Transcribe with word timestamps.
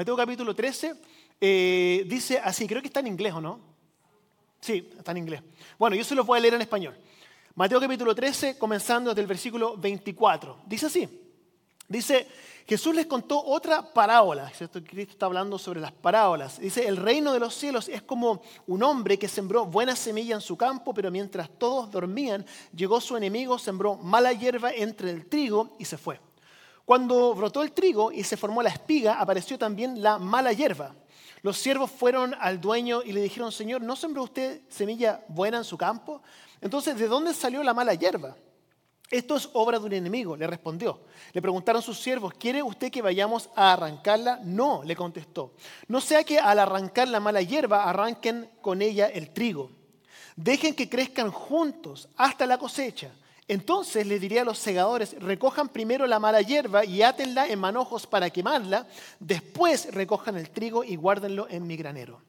13, 0.00 0.12
Mateo 0.12 0.16
capítulo 0.16 0.54
13, 0.54 0.94
eh, 1.40 2.04
dice 2.06 2.38
así, 2.38 2.66
creo 2.66 2.80
que 2.80 2.88
está 2.88 3.00
en 3.00 3.08
inglés 3.08 3.34
o 3.34 3.40
no. 3.40 3.60
Sí, 4.58 4.88
está 4.96 5.10
en 5.10 5.18
inglés. 5.18 5.42
Bueno, 5.78 5.94
yo 5.94 6.04
se 6.04 6.14
los 6.14 6.24
voy 6.24 6.38
a 6.38 6.40
leer 6.40 6.54
en 6.54 6.62
español. 6.62 6.96
Mateo 7.54 7.78
capítulo 7.78 8.14
13, 8.14 8.56
comenzando 8.56 9.10
desde 9.10 9.20
el 9.20 9.26
versículo 9.26 9.76
24. 9.76 10.60
Dice 10.66 10.86
así. 10.86 11.06
Dice, 11.86 12.26
Jesús 12.66 12.94
les 12.94 13.04
contó 13.04 13.44
otra 13.44 13.92
parábola. 13.92 14.48
¿cierto? 14.50 14.82
Cristo 14.82 15.12
está 15.12 15.26
hablando 15.26 15.58
sobre 15.58 15.80
las 15.80 15.92
parábolas. 15.92 16.58
Dice, 16.60 16.86
el 16.86 16.96
reino 16.96 17.34
de 17.34 17.40
los 17.40 17.54
cielos 17.54 17.88
es 17.88 18.00
como 18.00 18.40
un 18.68 18.82
hombre 18.82 19.18
que 19.18 19.28
sembró 19.28 19.66
buena 19.66 19.94
semilla 19.96 20.34
en 20.34 20.40
su 20.40 20.56
campo, 20.56 20.94
pero 20.94 21.10
mientras 21.10 21.50
todos 21.58 21.90
dormían, 21.90 22.46
llegó 22.74 23.02
su 23.02 23.18
enemigo, 23.18 23.58
sembró 23.58 23.96
mala 23.96 24.32
hierba 24.32 24.72
entre 24.72 25.10
el 25.10 25.26
trigo 25.26 25.76
y 25.78 25.84
se 25.84 25.98
fue. 25.98 26.18
Cuando 26.90 27.36
brotó 27.36 27.62
el 27.62 27.70
trigo 27.70 28.10
y 28.10 28.24
se 28.24 28.36
formó 28.36 28.64
la 28.64 28.68
espiga, 28.68 29.20
apareció 29.20 29.56
también 29.56 30.02
la 30.02 30.18
mala 30.18 30.52
hierba. 30.52 30.96
Los 31.40 31.56
siervos 31.56 31.88
fueron 31.88 32.34
al 32.40 32.60
dueño 32.60 33.04
y 33.04 33.12
le 33.12 33.22
dijeron, 33.22 33.52
Señor, 33.52 33.80
¿no 33.80 33.94
sembró 33.94 34.24
usted 34.24 34.62
semilla 34.68 35.22
buena 35.28 35.58
en 35.58 35.64
su 35.64 35.78
campo? 35.78 36.20
Entonces, 36.60 36.98
¿de 36.98 37.06
dónde 37.06 37.32
salió 37.32 37.62
la 37.62 37.74
mala 37.74 37.94
hierba? 37.94 38.34
Esto 39.08 39.36
es 39.36 39.48
obra 39.52 39.78
de 39.78 39.86
un 39.86 39.92
enemigo, 39.92 40.36
le 40.36 40.48
respondió. 40.48 41.02
Le 41.32 41.40
preguntaron 41.40 41.80
sus 41.80 41.96
siervos, 42.00 42.34
¿quiere 42.34 42.60
usted 42.60 42.90
que 42.90 43.02
vayamos 43.02 43.50
a 43.54 43.74
arrancarla? 43.74 44.40
No, 44.42 44.82
le 44.82 44.96
contestó. 44.96 45.54
No 45.86 46.00
sea 46.00 46.24
que 46.24 46.40
al 46.40 46.58
arrancar 46.58 47.06
la 47.06 47.20
mala 47.20 47.40
hierba 47.40 47.88
arranquen 47.88 48.50
con 48.60 48.82
ella 48.82 49.06
el 49.06 49.30
trigo. 49.30 49.70
Dejen 50.34 50.74
que 50.74 50.88
crezcan 50.88 51.30
juntos 51.30 52.08
hasta 52.16 52.46
la 52.46 52.58
cosecha. 52.58 53.12
Entonces 53.50 54.06
le 54.06 54.20
diría 54.20 54.42
a 54.42 54.44
los 54.44 54.58
segadores, 54.58 55.20
recojan 55.20 55.70
primero 55.70 56.06
la 56.06 56.20
mala 56.20 56.40
hierba 56.40 56.84
y 56.84 57.02
átenla 57.02 57.48
en 57.48 57.58
manojos 57.58 58.06
para 58.06 58.30
quemarla, 58.30 58.86
después 59.18 59.92
recojan 59.92 60.36
el 60.36 60.50
trigo 60.50 60.84
y 60.84 60.94
guárdenlo 60.94 61.48
en 61.50 61.66
mi 61.66 61.76
granero. 61.76 62.22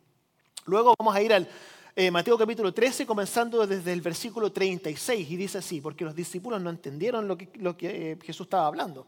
Luego 0.65 0.95
vamos 0.97 1.15
a 1.15 1.21
ir 1.21 1.31
al 1.31 1.47
eh, 1.95 2.09
Mateo 2.09 2.39
capítulo 2.39 2.73
13, 2.73 3.05
comenzando 3.05 3.67
desde 3.67 3.93
el 3.93 4.01
versículo 4.01 4.51
36, 4.51 5.29
y 5.29 5.35
dice 5.35 5.59
así, 5.59 5.79
porque 5.79 6.03
los 6.05 6.15
discípulos 6.15 6.59
no 6.59 6.71
entendieron 6.71 7.27
lo 7.27 7.37
que, 7.37 7.51
lo 7.53 7.77
que 7.77 8.13
eh, 8.13 8.17
Jesús 8.23 8.47
estaba 8.47 8.65
hablando. 8.65 9.05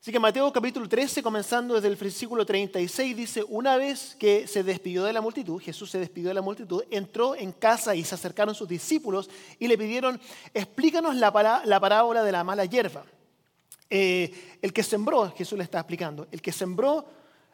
Así 0.00 0.12
que 0.12 0.18
Mateo 0.18 0.50
capítulo 0.50 0.88
13, 0.88 1.22
comenzando 1.22 1.74
desde 1.74 1.88
el 1.88 1.96
versículo 1.96 2.46
36, 2.46 3.14
dice, 3.14 3.44
una 3.46 3.76
vez 3.76 4.16
que 4.18 4.46
se 4.46 4.62
despidió 4.62 5.04
de 5.04 5.12
la 5.12 5.20
multitud, 5.20 5.60
Jesús 5.60 5.90
se 5.90 5.98
despidió 5.98 6.28
de 6.28 6.34
la 6.34 6.40
multitud, 6.40 6.82
entró 6.90 7.36
en 7.36 7.52
casa 7.52 7.94
y 7.94 8.02
se 8.02 8.14
acercaron 8.14 8.54
sus 8.54 8.66
discípulos 8.66 9.28
y 9.58 9.68
le 9.68 9.76
pidieron, 9.76 10.18
explícanos 10.54 11.16
la, 11.16 11.30
parábola 11.30 12.22
de 12.22 12.32
la 12.32 12.42
mala 12.42 12.64
hierba. 12.64 13.04
Eh, 13.90 14.58
el 14.62 14.72
que 14.72 14.82
sembró, 14.82 15.30
Jesús 15.32 15.58
le 15.58 15.64
está 15.64 15.80
explicando, 15.80 16.28
el 16.30 16.40
que 16.40 16.52
sembró 16.52 17.04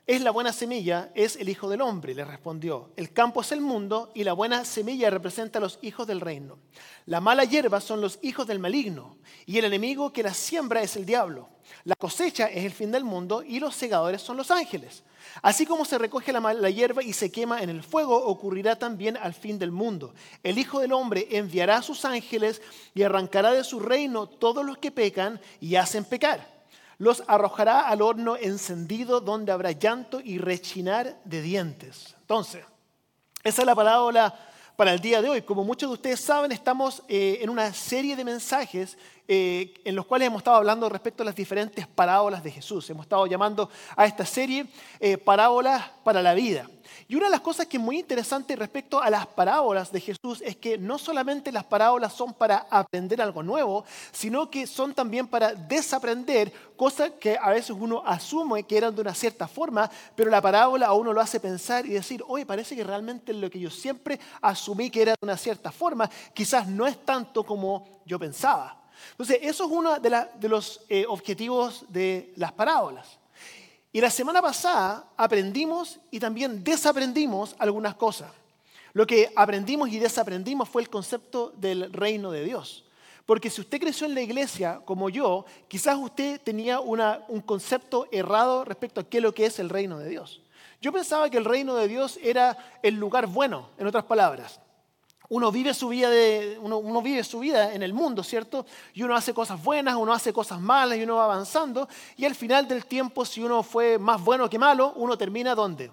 es 0.07 0.23
la 0.23 0.31
buena 0.31 0.53
semilla, 0.53 1.11
es 1.17 1.35
el 1.35 1.49
Hijo 1.49 1.69
del 1.69 1.81
Hombre, 1.81 2.15
le 2.15 2.25
respondió. 2.25 2.91
El 2.95 3.13
campo 3.13 3.41
es 3.41 3.51
el 3.51 3.61
mundo 3.61 4.13
y 4.15 4.23
la 4.23 4.35
buena 4.35 4.65
semilla 4.65 5.11
representa 5.11 5.59
a 5.59 5.63
los 5.63 5.81
hijos 5.83 6.07
del 6.07 6.21
reino. 6.21 6.59
La 7.07 7.21
mala 7.21 7.43
hierba 7.43 7.81
son 7.81 8.01
los 8.01 8.21
hijos 8.23 8.47
del 8.47 8.61
maligno 8.61 9.17
y 9.47 9.59
el 9.59 9.65
enemigo 9.65 10.13
que 10.13 10.23
la 10.23 10.33
siembra 10.33 10.81
es 10.81 10.95
el 10.95 11.07
diablo. 11.07 11.49
La 11.83 11.97
cosecha 11.97 12.47
es 12.47 12.65
el 12.65 12.71
fin 12.71 12.93
del 12.93 13.03
mundo 13.03 13.43
y 13.43 13.59
los 13.59 13.75
segadores 13.75 14.23
son 14.23 14.37
los 14.37 14.53
ángeles. 14.53 15.03
Así 15.43 15.67
como 15.67 15.85
se 15.85 15.99
recoge 15.99 16.33
la 16.33 16.41
mala 16.41 16.71
hierba 16.71 17.03
y 17.03 17.13
se 17.13 17.33
quema 17.33 17.61
en 17.61 17.71
el 17.71 17.83
fuego, 17.83 18.17
ocurrirá 18.17 18.79
también 18.79 19.17
al 19.17 19.35
fin 19.35 19.59
del 19.59 19.73
mundo. 19.73 20.15
El 20.45 20.59
Hijo 20.59 20.79
del 20.79 20.93
Hombre 20.93 21.27
enviará 21.33 21.79
a 21.79 21.83
sus 21.83 22.05
ángeles 22.05 22.63
y 22.95 23.03
arrancará 23.03 23.51
de 23.51 23.65
su 23.65 23.81
reino 23.81 24.29
todos 24.29 24.65
los 24.65 24.79
que 24.79 24.93
pecan 24.93 25.41
y 25.61 25.75
hacen 25.75 26.05
pecar 26.05 26.56
los 26.99 27.23
arrojará 27.27 27.89
al 27.89 28.03
horno 28.03 28.37
encendido 28.37 29.21
donde 29.21 29.53
habrá 29.53 29.73
llanto 29.73 30.21
y 30.21 30.39
rechinar 30.39 31.21
de 31.25 31.43
dientes. 31.43 32.15
Entonces, 32.21 32.65
esa 33.43 33.63
es 33.63 33.67
la 33.67 33.75
parábola 33.75 34.35
para 34.77 34.93
el 34.93 35.01
día 35.01 35.23
de 35.23 35.29
hoy. 35.29 35.43
Como 35.43 35.65
muchos 35.65 35.89
de 35.89 35.95
ustedes 35.95 36.21
saben, 36.21 36.53
estamos 36.53 37.03
eh, 37.09 37.39
en 37.41 37.51
una 37.51 37.73
serie 37.73 38.15
de 38.15 38.25
mensajes 38.25 38.97
eh, 39.29 39.75
en 39.85 39.97
los 39.97 40.07
cuales 40.07 40.29
hemos 40.29 40.41
estado 40.41 40.59
hablando 40.59 40.89
respecto 40.89 41.23
a 41.23 41.27
las 41.27 41.35
diferentes 41.35 41.87
parábolas 41.87 42.45
de 42.45 42.51
Jesús. 42.51 42.89
Hemos 42.91 43.07
estado 43.07 43.27
llamando 43.27 43.71
a 43.97 44.07
esta 44.07 44.25
serie 44.25 44.67
eh, 45.01 45.19
parábolas 45.19 45.91
para 46.05 46.23
la 46.23 46.35
vida. 46.35 46.69
Y 47.09 47.15
una 47.15 47.27
de 47.27 47.31
las 47.31 47.41
cosas 47.41 47.67
que 47.67 47.77
es 47.77 47.83
muy 47.83 47.99
interesante 47.99 48.57
respecto 48.57 49.01
a 49.01 49.11
las 49.11 49.27
parábolas 49.27 49.93
de 49.93 50.01
Jesús 50.01 50.43
es 50.43 50.57
que 50.57 50.79
no 50.79 50.99
solamente 50.99 51.53
las 51.53 51.65
parábolas 51.65 52.13
son 52.13 52.33
para 52.35 52.67
aprender 52.71 53.21
algo 53.21 53.43
nuevo, 53.43 53.85
sino 54.13 54.51
que 54.51 54.67
son 54.67 54.95
también 54.95 55.27
para 55.27 55.55
desaprender 55.55 56.53
cosas 56.77 57.13
que 57.21 57.39
a 57.41 57.51
veces 57.51 57.77
uno 57.79 58.03
asume 58.05 58.65
que 58.65 58.77
eran 58.77 58.95
de 58.95 59.01
una 59.01 59.15
cierta 59.15 59.49
forma, 59.49 59.91
pero 60.15 60.31
la 60.31 60.43
parábola 60.43 60.87
a 60.87 60.93
uno 60.93 61.13
lo 61.13 61.21
hace 61.21 61.41
pensar 61.41 61.87
y 61.87 61.91
decir, 61.91 62.23
oye, 62.27 62.47
parece 62.47 62.77
que 62.77 62.85
realmente 62.85 63.33
lo 63.33 63.51
que 63.51 63.61
yo 63.61 63.71
siempre 63.71 64.19
asumí 64.41 64.91
que 64.91 65.03
era 65.03 65.13
de 65.13 65.19
una 65.23 65.37
cierta 65.37 65.73
forma, 65.73 66.11
quizás 66.35 66.67
no 66.67 66.87
es 66.87 67.05
tanto 67.05 67.45
como 67.45 68.01
yo 68.05 68.19
pensaba. 68.19 68.83
Entonces, 69.11 69.39
eso 69.43 69.65
es 69.65 69.71
uno 69.71 69.99
de, 69.99 70.49
los 70.49 70.81
eh, 70.89 71.05
objetivos 71.09 71.85
de 71.89 72.33
las 72.37 72.53
parábolas. 72.53 73.19
Y 73.97 74.01
la 74.03 74.11
semana 74.11 74.43
pasada 74.43 75.09
aprendimos 75.17 75.99
y 76.11 76.21
también 76.21 76.63
desaprendimos 76.63 77.57
algunas 77.59 77.95
cosas. 77.95 78.31
Lo 78.93 79.07
que 79.07 79.33
aprendimos 79.35 79.89
y 79.89 79.99
desaprendimos 79.99 80.69
fue 80.69 80.83
el 80.83 80.91
concepto 80.91 81.55
del 81.57 81.91
reino 81.95 82.31
de 82.31 82.45
Dios. 82.45 82.85
Porque 83.25 83.49
si 83.49 83.63
usted 83.63 83.81
creció 83.81 84.07
en 84.07 84.13
la 84.13 84.21
iglesia 84.21 84.83
como 84.85 85.09
yo, 85.09 85.47
quizás 85.67 85.97
usted 85.97 86.39
tenía 86.43 86.79
un 86.79 87.41
concepto 87.41 88.07
errado 88.13 88.67
respecto 88.67 89.01
a 89.01 89.05
qué 89.05 89.17
es 89.17 89.23
lo 89.23 89.33
que 89.33 89.47
es 89.47 89.59
el 89.61 89.71
reino 89.71 89.99
de 89.99 90.11
Dios. 90.11 90.43
Yo 90.83 90.93
pensaba 90.93 91.31
que 91.31 91.39
el 91.39 91.47
reino 91.47 91.75
de 91.75 91.89
Dios 91.89 92.19
era 92.23 92.55
el 92.83 92.97
lugar 92.97 93.27
bueno, 93.27 93.71
en 93.79 93.87
otras 93.87 94.05
palabras. 94.05 94.61
Uno 95.29 95.51
vive, 95.51 95.75
su 95.75 95.89
vida 95.89 97.75
en 97.75 97.83
el 97.83 97.93
mundo, 97.93 98.23
¿cierto? 98.23 98.67
Y 98.95 99.03
uno 99.03 99.15
hace 99.17 99.35
cosas 99.35 99.63
buenas, 99.63 99.97
uno 99.97 100.13
hace 100.13 100.33
cosas 100.33 100.61
malas 100.61 100.99
y 100.99 101.03
uno 101.03 101.17
va 101.17 101.25
avanzando. 101.25 101.89
Y 102.17 102.25
al 102.25 102.35
final 102.35 102.69
del 102.69 102.87
tiempo, 102.87 103.25
si 103.25 103.43
uno 103.43 103.63
fue 103.63 103.99
más 103.99 104.23
bueno 104.23 104.49
que 104.49 104.59
malo, 104.59 104.93
uno 104.97 105.19
termina 105.19 105.55
¿dónde? 105.55 105.91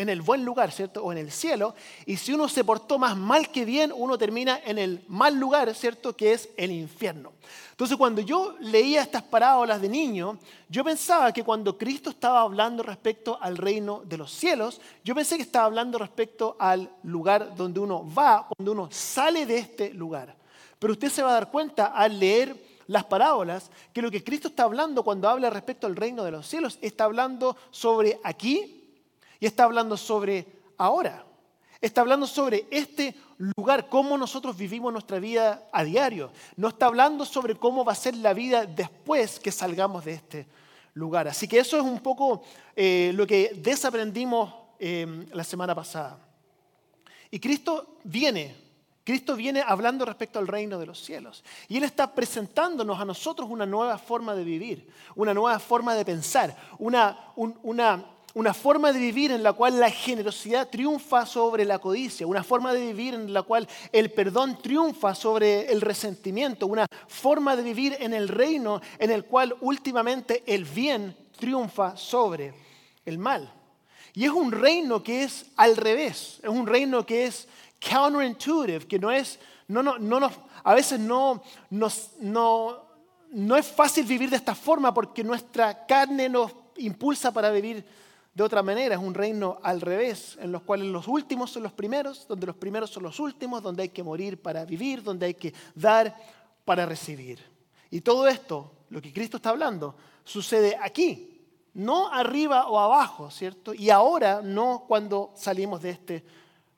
En 0.00 0.08
el 0.08 0.22
buen 0.22 0.46
lugar, 0.46 0.72
¿cierto? 0.72 1.04
O 1.04 1.12
en 1.12 1.18
el 1.18 1.30
cielo. 1.30 1.74
Y 2.06 2.16
si 2.16 2.32
uno 2.32 2.48
se 2.48 2.64
portó 2.64 2.98
más 2.98 3.18
mal 3.18 3.50
que 3.50 3.66
bien, 3.66 3.92
uno 3.94 4.16
termina 4.16 4.58
en 4.64 4.78
el 4.78 5.04
mal 5.08 5.38
lugar, 5.38 5.74
¿cierto? 5.74 6.16
Que 6.16 6.32
es 6.32 6.48
el 6.56 6.72
infierno. 6.72 7.32
Entonces, 7.72 7.98
cuando 7.98 8.22
yo 8.22 8.56
leía 8.60 9.02
estas 9.02 9.22
parábolas 9.22 9.78
de 9.82 9.90
niño, 9.90 10.38
yo 10.70 10.82
pensaba 10.84 11.32
que 11.34 11.44
cuando 11.44 11.76
Cristo 11.76 12.10
estaba 12.10 12.40
hablando 12.40 12.82
respecto 12.82 13.36
al 13.42 13.58
reino 13.58 14.02
de 14.06 14.16
los 14.16 14.32
cielos, 14.32 14.80
yo 15.04 15.14
pensé 15.14 15.36
que 15.36 15.42
estaba 15.42 15.66
hablando 15.66 15.98
respecto 15.98 16.56
al 16.58 16.90
lugar 17.02 17.54
donde 17.54 17.78
uno 17.78 18.02
va, 18.10 18.48
cuando 18.48 18.72
uno 18.72 18.88
sale 18.90 19.44
de 19.44 19.58
este 19.58 19.92
lugar. 19.92 20.34
Pero 20.78 20.94
usted 20.94 21.10
se 21.10 21.22
va 21.22 21.30
a 21.30 21.34
dar 21.34 21.50
cuenta 21.50 21.86
al 21.88 22.18
leer 22.18 22.56
las 22.86 23.04
parábolas 23.04 23.70
que 23.92 24.00
lo 24.00 24.10
que 24.10 24.24
Cristo 24.24 24.48
está 24.48 24.62
hablando 24.62 25.02
cuando 25.02 25.28
habla 25.28 25.50
respecto 25.50 25.86
al 25.86 25.94
reino 25.94 26.24
de 26.24 26.30
los 26.30 26.46
cielos, 26.46 26.78
está 26.80 27.04
hablando 27.04 27.54
sobre 27.70 28.18
aquí 28.24 28.79
y 29.40 29.46
está 29.46 29.64
hablando 29.64 29.96
sobre 29.96 30.46
ahora. 30.76 31.24
Está 31.80 32.02
hablando 32.02 32.26
sobre 32.26 32.66
este 32.70 33.14
lugar, 33.38 33.88
cómo 33.88 34.18
nosotros 34.18 34.56
vivimos 34.56 34.92
nuestra 34.92 35.18
vida 35.18 35.66
a 35.72 35.82
diario. 35.82 36.30
No 36.56 36.68
está 36.68 36.86
hablando 36.86 37.24
sobre 37.24 37.56
cómo 37.56 37.86
va 37.86 37.92
a 37.92 37.96
ser 37.96 38.14
la 38.16 38.34
vida 38.34 38.66
después 38.66 39.40
que 39.40 39.50
salgamos 39.50 40.04
de 40.04 40.12
este 40.12 40.46
lugar. 40.92 41.26
Así 41.26 41.48
que 41.48 41.58
eso 41.58 41.78
es 41.78 41.82
un 41.82 42.00
poco 42.00 42.42
eh, 42.76 43.12
lo 43.14 43.26
que 43.26 43.52
desaprendimos 43.56 44.52
eh, 44.78 45.26
la 45.32 45.42
semana 45.42 45.74
pasada. 45.74 46.18
Y 47.30 47.40
Cristo 47.40 47.96
viene, 48.04 48.54
Cristo 49.02 49.34
viene 49.34 49.62
hablando 49.66 50.04
respecto 50.04 50.38
al 50.38 50.48
reino 50.48 50.78
de 50.78 50.84
los 50.84 51.00
cielos. 51.02 51.42
Y 51.68 51.78
Él 51.78 51.84
está 51.84 52.12
presentándonos 52.14 53.00
a 53.00 53.06
nosotros 53.06 53.48
una 53.48 53.64
nueva 53.64 53.96
forma 53.96 54.34
de 54.34 54.44
vivir, 54.44 54.86
una 55.14 55.32
nueva 55.32 55.58
forma 55.58 55.94
de 55.94 56.04
pensar, 56.04 56.54
una, 56.78 57.32
una 57.36 58.04
una 58.34 58.54
forma 58.54 58.92
de 58.92 58.98
vivir 58.98 59.32
en 59.32 59.42
la 59.42 59.52
cual 59.52 59.80
la 59.80 59.90
generosidad 59.90 60.68
triunfa 60.68 61.26
sobre 61.26 61.64
la 61.64 61.78
codicia, 61.78 62.26
una 62.26 62.44
forma 62.44 62.72
de 62.72 62.80
vivir 62.80 63.14
en 63.14 63.32
la 63.32 63.42
cual 63.42 63.68
el 63.92 64.12
perdón 64.12 64.58
triunfa 64.62 65.14
sobre 65.14 65.70
el 65.72 65.80
resentimiento, 65.80 66.66
una 66.66 66.86
forma 67.08 67.56
de 67.56 67.62
vivir 67.62 67.96
en 67.98 68.14
el 68.14 68.28
reino 68.28 68.80
en 68.98 69.10
el 69.10 69.24
cual 69.24 69.56
últimamente 69.60 70.44
el 70.46 70.64
bien 70.64 71.16
triunfa 71.38 71.96
sobre 71.96 72.54
el 73.04 73.18
mal. 73.18 73.52
Y 74.14 74.24
es 74.24 74.30
un 74.30 74.52
reino 74.52 75.02
que 75.02 75.24
es 75.24 75.46
al 75.56 75.76
revés, 75.76 76.40
es 76.42 76.48
un 76.48 76.66
reino 76.66 77.04
que 77.04 77.26
es 77.26 77.48
counterintuitive, 77.80 78.86
que 78.86 78.98
no 78.98 79.10
es, 79.10 79.38
no, 79.68 79.82
no, 79.82 79.98
no 79.98 80.30
a 80.62 80.74
veces 80.74 81.00
no, 81.00 81.42
no, 81.70 82.84
no 83.30 83.56
es 83.56 83.66
fácil 83.66 84.04
vivir 84.04 84.30
de 84.30 84.36
esta 84.36 84.54
forma 84.54 84.92
porque 84.92 85.24
nuestra 85.24 85.86
carne 85.86 86.28
nos 86.28 86.52
impulsa 86.76 87.32
para 87.32 87.50
vivir 87.50 87.84
de 88.32 88.42
otra 88.42 88.62
manera, 88.62 88.94
es 88.94 89.00
un 89.00 89.14
reino 89.14 89.58
al 89.62 89.80
revés, 89.80 90.38
en 90.40 90.52
los 90.52 90.62
cuales 90.62 90.86
los 90.86 91.08
últimos 91.08 91.50
son 91.50 91.64
los 91.64 91.72
primeros, 91.72 92.26
donde 92.28 92.46
los 92.46 92.56
primeros 92.56 92.90
son 92.90 93.02
los 93.02 93.18
últimos, 93.18 93.62
donde 93.62 93.82
hay 93.82 93.88
que 93.88 94.02
morir 94.02 94.40
para 94.40 94.64
vivir, 94.64 95.02
donde 95.02 95.26
hay 95.26 95.34
que 95.34 95.52
dar 95.74 96.16
para 96.64 96.86
recibir. 96.86 97.40
Y 97.90 98.00
todo 98.00 98.28
esto, 98.28 98.70
lo 98.90 99.02
que 99.02 99.12
Cristo 99.12 99.38
está 99.38 99.50
hablando, 99.50 99.96
sucede 100.24 100.76
aquí, 100.80 101.40
no 101.74 102.12
arriba 102.12 102.68
o 102.68 102.78
abajo, 102.78 103.30
¿cierto? 103.30 103.74
Y 103.74 103.90
ahora 103.90 104.40
no 104.42 104.84
cuando 104.86 105.32
salimos 105.34 105.82
de 105.82 105.90
este 105.90 106.24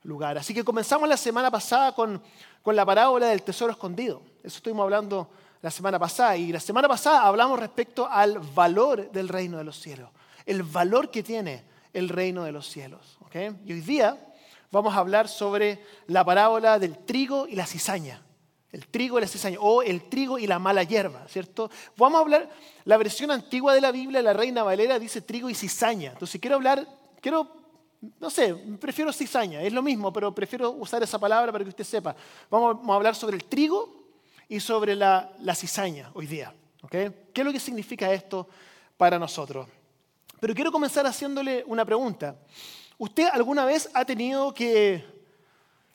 lugar. 0.03 0.37
Así 0.37 0.53
que 0.53 0.63
comenzamos 0.63 1.07
la 1.07 1.17
semana 1.17 1.49
pasada 1.51 1.93
con, 1.93 2.21
con 2.61 2.75
la 2.75 2.85
parábola 2.85 3.27
del 3.27 3.43
tesoro 3.43 3.71
escondido. 3.71 4.21
Eso 4.43 4.57
estuvimos 4.57 4.83
hablando 4.83 5.29
la 5.61 5.71
semana 5.71 5.97
pasada. 5.97 6.35
Y 6.37 6.51
la 6.51 6.59
semana 6.59 6.87
pasada 6.87 7.23
hablamos 7.23 7.59
respecto 7.59 8.07
al 8.07 8.39
valor 8.39 9.11
del 9.11 9.29
reino 9.29 9.57
de 9.57 9.63
los 9.63 9.79
cielos, 9.79 10.09
el 10.45 10.63
valor 10.63 11.11
que 11.11 11.23
tiene 11.23 11.63
el 11.93 12.09
reino 12.09 12.43
de 12.43 12.51
los 12.51 12.67
cielos. 12.67 13.17
Y 13.65 13.73
hoy 13.73 13.81
día 13.81 14.17
vamos 14.71 14.93
a 14.93 14.99
hablar 14.99 15.27
sobre 15.27 15.83
la 16.05 16.23
parábola 16.23 16.77
del 16.77 16.99
trigo 16.99 17.47
y 17.47 17.55
la 17.55 17.65
cizaña. 17.65 18.21
El 18.71 18.87
trigo 18.87 19.17
y 19.17 19.21
la 19.21 19.27
cizaña, 19.27 19.57
o 19.59 19.81
el 19.81 20.09
trigo 20.09 20.37
y 20.37 20.47
la 20.47 20.59
mala 20.59 20.83
hierba, 20.83 21.27
¿cierto? 21.27 21.69
Vamos 21.95 22.17
a 22.17 22.21
hablar, 22.21 22.49
la 22.85 22.97
versión 22.97 23.29
antigua 23.31 23.73
de 23.73 23.81
la 23.81 23.91
Biblia, 23.91 24.21
la 24.21 24.33
Reina 24.33 24.63
Valera, 24.63 24.97
dice 24.97 25.21
trigo 25.21 25.49
y 25.49 25.55
cizaña. 25.55 26.11
Entonces 26.11 26.39
quiero 26.41 26.55
hablar, 26.55 26.87
quiero, 27.21 27.47
no 28.19 28.29
sé, 28.29 28.53
prefiero 28.79 29.13
cizaña, 29.13 29.61
es 29.61 29.73
lo 29.73 29.83
mismo, 29.83 30.11
pero 30.11 30.33
prefiero 30.33 30.71
usar 30.71 31.01
esa 31.03 31.19
palabra 31.19 31.51
para 31.51 31.63
que 31.63 31.69
usted 31.69 31.83
sepa. 31.83 32.15
Vamos 32.49 32.77
a 32.87 32.95
hablar 32.95 33.15
sobre 33.15 33.35
el 33.35 33.45
trigo 33.45 34.03
y 34.47 34.59
sobre 34.59 34.95
la, 34.95 35.31
cizaña 35.55 36.11
hoy 36.13 36.27
día. 36.27 36.53
¿Qué 36.89 37.13
es 37.33 37.45
lo 37.45 37.51
que 37.51 37.59
significa 37.59 38.11
esto 38.11 38.47
para 38.97 39.17
nosotros? 39.17 39.67
Pero 40.43 40.55
quiero 40.55 40.73
comenzar 40.73 41.07
haciéndole 41.07 41.63
una 41.67 41.85
pregunta. 41.85 42.35
¿Usted 42.97 43.29
alguna 43.31 43.63
vez 43.63 43.89
ha 43.93 44.03
tenido 44.03 44.53
que 44.53 45.01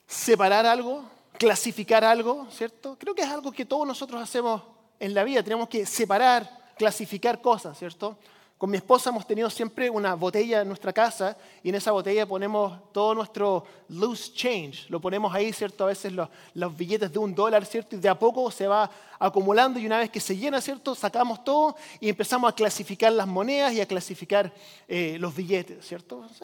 separar 0.07 0.65
algo, 0.65 1.05
clasificar 1.39 2.03
algo, 2.03 2.47
cierto? 2.51 2.97
Creo 2.99 3.15
que 3.15 3.21
es 3.21 3.29
algo 3.29 3.53
que 3.53 3.67
todos 3.67 3.87
nosotros 3.87 4.23
hacemos 4.23 4.63
en 4.99 5.13
la 5.13 5.23
vida. 5.23 5.43
Tenemos 5.43 5.69
que 5.69 5.85
separar, 5.85 6.73
clasificar 6.79 7.43
cosas, 7.43 7.79
¿cierto? 7.79 8.17
Con 8.59 8.71
mi 8.71 8.77
esposa 8.77 9.11
hemos 9.11 9.25
tenido 9.25 9.49
siempre 9.51 9.89
una 9.89 10.15
botella 10.15 10.63
en 10.63 10.67
nuestra 10.67 10.93
casa 10.93 11.37
y 11.63 11.69
en 11.69 11.77
esa 11.77 11.93
botella 11.93 12.27
ponemos 12.27 12.77
todo 12.91 13.15
nuestro 13.15 13.65
loose 13.87 14.33
change. 14.33 14.91
Lo 14.91 15.01
ponemos 15.01 15.33
ahí, 15.33 15.53
¿cierto? 15.53 15.85
A 15.85 15.87
veces 15.87 16.13
los, 16.13 16.29
los, 16.55 16.77
billetes 16.77 17.13
de 17.13 17.21
un 17.21 17.37
dólar, 17.37 17.65
¿cierto? 17.65 17.95
Y 17.95 18.01
de 18.01 18.09
a 18.09 18.19
poco 18.19 18.51
se 18.51 18.67
va 18.67 18.91
acumulando 19.21 19.79
y 19.79 19.87
una 19.87 19.99
vez 19.99 20.11
que 20.11 20.19
se 20.19 20.37
llena, 20.37 20.61
¿cierto? 20.61 20.97
Sacamos 20.97 21.45
todo 21.45 21.77
y 22.01 22.09
empezamos 22.09 22.51
a 22.51 22.55
clasificar 22.55 23.13
las 23.13 23.29
monedas 23.29 23.73
y 23.75 23.81
a 23.81 23.87
clasificar 23.87 24.53
eh, 24.89 25.19
los 25.21 25.37
billetes, 25.37 25.87
¿cierto? 25.87 26.27
Es 26.29 26.43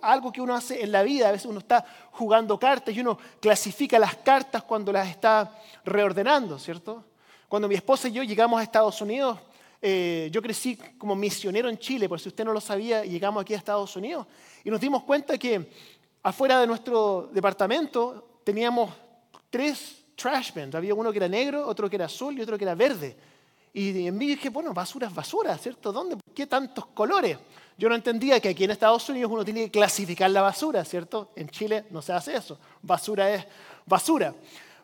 algo 0.00 0.32
que 0.32 0.40
uno 0.40 0.54
hace 0.54 0.82
en 0.82 0.90
la 0.90 1.02
vida. 1.02 1.28
A 1.28 1.32
veces 1.32 1.44
uno 1.44 1.58
está 1.58 1.84
jugando 2.12 2.58
cartas 2.58 2.94
y 2.94 3.00
uno 3.00 3.18
clasifica 3.40 3.98
las 3.98 4.16
cartas 4.16 4.62
cuando 4.62 4.90
las 4.90 5.06
está 5.06 5.52
reordenando, 5.84 6.58
¿cierto? 6.58 7.04
Cuando 7.46 7.68
mi 7.68 7.74
esposa 7.74 8.08
y 8.08 8.12
yo 8.12 8.22
llegamos 8.22 8.58
a 8.58 8.62
Estados 8.62 8.98
Unidos, 9.02 9.38
eh, 9.84 10.28
yo 10.30 10.40
crecí 10.40 10.78
como 10.96 11.16
misionero 11.16 11.68
en 11.68 11.76
Chile, 11.76 12.08
por 12.08 12.20
si 12.20 12.28
usted 12.28 12.44
no 12.44 12.52
lo 12.52 12.60
sabía, 12.60 13.04
llegamos 13.04 13.42
aquí 13.42 13.52
a 13.52 13.56
Estados 13.56 13.96
Unidos 13.96 14.28
y 14.62 14.70
nos 14.70 14.80
dimos 14.80 15.02
cuenta 15.02 15.36
que 15.36 15.68
afuera 16.22 16.60
de 16.60 16.68
nuestro 16.68 17.28
departamento 17.32 18.38
teníamos 18.44 18.90
tres 19.50 20.04
trash 20.14 20.52
bins. 20.54 20.74
Había 20.74 20.94
uno 20.94 21.10
que 21.10 21.18
era 21.18 21.28
negro, 21.28 21.66
otro 21.66 21.90
que 21.90 21.96
era 21.96 22.04
azul 22.04 22.38
y 22.38 22.42
otro 22.42 22.56
que 22.56 22.64
era 22.64 22.76
verde. 22.76 23.16
Y 23.74 24.06
en 24.06 24.16
mí 24.16 24.28
dije, 24.28 24.50
bueno, 24.50 24.72
basura 24.72 25.08
es 25.08 25.14
basura, 25.14 25.58
¿cierto? 25.58 25.92
¿Dónde? 25.92 26.16
¿Por 26.16 26.34
qué 26.34 26.46
tantos 26.46 26.86
colores? 26.86 27.38
Yo 27.76 27.88
no 27.88 27.94
entendía 27.94 28.38
que 28.38 28.50
aquí 28.50 28.64
en 28.64 28.70
Estados 28.70 29.08
Unidos 29.08 29.32
uno 29.32 29.44
tiene 29.44 29.64
que 29.64 29.70
clasificar 29.70 30.30
la 30.30 30.42
basura, 30.42 30.84
¿cierto? 30.84 31.30
En 31.34 31.48
Chile 31.48 31.86
no 31.90 32.02
se 32.02 32.12
hace 32.12 32.36
eso. 32.36 32.58
Basura 32.82 33.34
es 33.34 33.44
basura. 33.86 34.34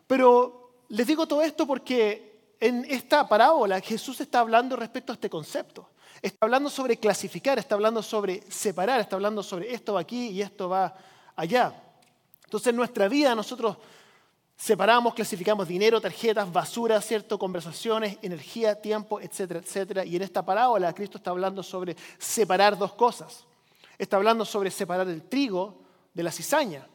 Pero 0.07 0.71
les 0.89 1.05
digo 1.07 1.27
todo 1.27 1.41
esto 1.41 1.67
porque 1.67 2.28
en 2.59 2.85
esta 2.89 3.27
parábola 3.27 3.79
Jesús 3.81 4.19
está 4.21 4.39
hablando 4.39 4.75
respecto 4.75 5.11
a 5.11 5.15
este 5.15 5.29
concepto. 5.29 5.89
Está 6.21 6.45
hablando 6.45 6.69
sobre 6.69 6.97
clasificar, 6.97 7.59
está 7.59 7.75
hablando 7.75 8.03
sobre 8.03 8.43
separar, 8.51 8.99
está 8.99 9.15
hablando 9.15 9.41
sobre 9.41 9.73
esto 9.73 9.93
va 9.93 10.01
aquí 10.01 10.29
y 10.29 10.41
esto 10.41 10.67
va 10.67 10.93
allá. 11.35 11.73
Entonces 12.43 12.67
en 12.67 12.75
nuestra 12.75 13.07
vida 13.07 13.33
nosotros 13.35 13.77
separamos, 14.57 15.13
clasificamos 15.13 15.67
dinero, 15.67 16.01
tarjetas, 16.01 16.51
basura, 16.51 16.99
¿cierto? 16.99 17.39
Conversaciones, 17.39 18.17
energía, 18.21 18.81
tiempo, 18.81 19.21
etcétera, 19.21 19.61
etcétera. 19.61 20.03
Y 20.05 20.17
en 20.17 20.23
esta 20.23 20.43
parábola 20.43 20.93
Cristo 20.93 21.17
está 21.17 21.31
hablando 21.31 21.63
sobre 21.63 21.95
separar 22.17 22.77
dos 22.77 22.93
cosas. 22.93 23.45
Está 23.97 24.17
hablando 24.17 24.43
sobre 24.43 24.71
separar 24.71 25.07
el 25.07 25.23
trigo 25.23 25.77
de 26.13 26.23
la 26.23 26.31
cizaña. 26.31 26.85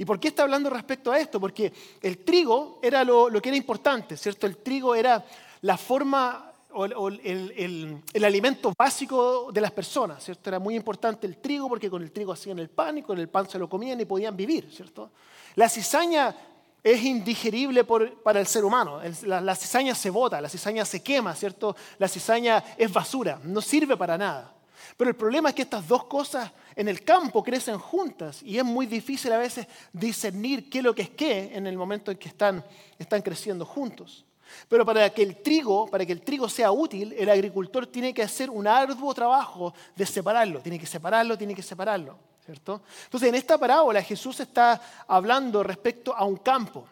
¿Y 0.00 0.06
por 0.06 0.18
qué 0.18 0.28
está 0.28 0.44
hablando 0.44 0.70
respecto 0.70 1.12
a 1.12 1.18
esto? 1.18 1.38
Porque 1.38 1.70
el 2.00 2.24
trigo 2.24 2.78
era 2.80 3.04
lo, 3.04 3.30
que 3.42 3.50
era 3.50 3.56
importante, 3.58 4.16
¿cierto? 4.16 4.46
El 4.46 4.56
trigo 4.56 4.94
era 4.94 5.22
la 5.60 5.76
forma 5.76 6.54
o, 6.72 7.08
el, 7.08 8.24
alimento 8.24 8.72
básico 8.78 9.52
de 9.52 9.60
las 9.60 9.72
personas, 9.72 10.24
¿cierto? 10.24 10.48
Era 10.48 10.58
muy 10.58 10.74
importante 10.74 11.26
el 11.26 11.36
trigo 11.36 11.68
porque 11.68 11.90
con 11.90 12.02
el 12.02 12.12
trigo 12.12 12.32
hacían 12.32 12.58
el 12.60 12.70
pan 12.70 12.96
y 12.96 13.02
con 13.02 13.18
el 13.18 13.28
pan 13.28 13.46
se 13.50 13.58
lo 13.58 13.68
comían 13.68 14.00
y 14.00 14.06
podían 14.06 14.34
vivir, 14.34 14.72
¿cierto? 14.74 15.10
La 15.56 15.68
cizaña 15.68 16.34
es 16.82 17.04
indigerible 17.04 17.84
para 17.84 18.40
el 18.40 18.46
ser 18.46 18.64
humano. 18.64 19.02
La, 19.26 19.42
la 19.42 19.54
cizaña 19.54 19.94
se 19.94 20.08
bota, 20.08 20.40
la 20.40 20.48
cizaña 20.48 20.86
se 20.86 21.02
quema, 21.02 21.34
¿cierto? 21.34 21.76
La 21.98 22.08
cizaña 22.08 22.64
es 22.78 22.90
basura, 22.90 23.38
no 23.44 23.60
sirve 23.60 23.98
para 23.98 24.16
nada. 24.16 24.54
Pero 24.96 25.10
el 25.10 25.16
problema 25.16 25.50
es 25.50 25.54
que 25.54 25.62
estas 25.62 25.86
dos 25.86 26.04
cosas 26.04 26.50
en 26.76 26.88
el 26.88 27.02
campo 27.04 27.42
crecen 27.42 27.78
juntas 27.78 28.42
y 28.42 28.58
es 28.58 28.64
muy 28.64 28.86
difícil 28.86 29.32
a 29.32 29.38
veces 29.38 29.66
discernir 29.92 30.70
qué 30.70 30.78
es 30.78 30.84
lo 30.84 30.94
que 30.94 31.02
es 31.02 31.10
qué 31.10 31.50
en 31.54 31.66
el 31.66 31.76
momento 31.76 32.10
en 32.10 32.16
que 32.16 32.28
están, 32.28 32.64
están 32.98 33.22
creciendo 33.22 33.64
juntos. 33.64 34.24
Pero 34.68 34.84
para 34.84 35.10
que 35.10 35.22
el 35.22 35.36
trigo, 35.42 35.86
para 35.86 36.04
que 36.04 36.12
el 36.12 36.22
trigo 36.22 36.48
sea 36.48 36.72
útil, 36.72 37.12
el 37.16 37.28
agricultor 37.30 37.86
tiene 37.86 38.12
que 38.12 38.22
hacer 38.22 38.50
un 38.50 38.66
arduo 38.66 39.14
trabajo 39.14 39.74
de 39.94 40.06
separarlo, 40.06 40.60
tiene 40.60 40.78
que 40.78 40.86
separarlo, 40.86 41.38
tiene 41.38 41.54
que 41.54 41.62
separarlo, 41.62 42.18
¿cierto? 42.44 42.82
Entonces, 43.04 43.28
en 43.28 43.34
esta 43.34 43.58
parábola 43.58 44.02
Jesús 44.02 44.40
está 44.40 44.80
hablando 45.06 45.62
respecto 45.62 46.14
a 46.14 46.24
un 46.24 46.36
campo. 46.36 46.86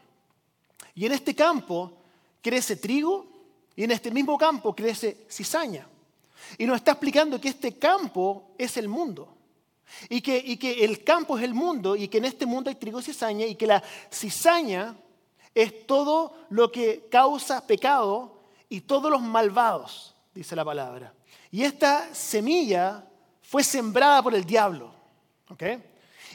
Y 0.95 1.07
en 1.07 1.13
este 1.13 1.35
campo 1.35 1.93
crece 2.43 2.77
trigo 2.77 3.27
y 3.75 3.85
en 3.85 3.91
este 3.91 4.11
mismo 4.11 4.37
campo 4.39 4.75
crece 4.75 5.27
cizaña. 5.31 5.87
Y 6.57 6.67
nos 6.67 6.77
está 6.77 6.93
explicando 6.93 7.41
que 7.41 7.49
este 7.49 7.77
campo 7.79 8.51
es 8.57 8.77
el 8.77 8.89
mundo. 8.89 9.38
Y 10.09 10.21
que, 10.21 10.37
y 10.37 10.57
que, 10.57 10.85
el 10.85 11.03
campo 11.03 11.39
es 11.39 11.45
el 11.45 11.55
mundo 11.55 11.97
y 11.97 12.09
que 12.09 12.19
en 12.19 12.27
este 12.27 12.47
mundo 12.47 12.71
hay 12.71 12.77
trigo 12.77 13.01
y 13.01 13.03
cizaña 13.03 13.47
y 13.47 13.55
que 13.55 13.67
la 13.67 13.83
cizaña 14.11 14.97
es 15.55 15.87
todo 15.87 16.35
lo 16.51 16.71
que 16.71 17.09
causa 17.11 17.67
pecado 17.67 18.41
y 18.69 18.83
todos 18.83 19.11
los 19.11 19.23
malvados, 19.23 20.15
dice 20.35 20.55
la 20.55 20.65
palabra. 20.65 21.15
Y 21.51 21.65
esta 21.65 22.15
semilla 22.15 23.05
fue 23.43 23.65
sembrada 23.65 24.23
por 24.23 24.35
el 24.35 24.45
diablo. 24.45 24.93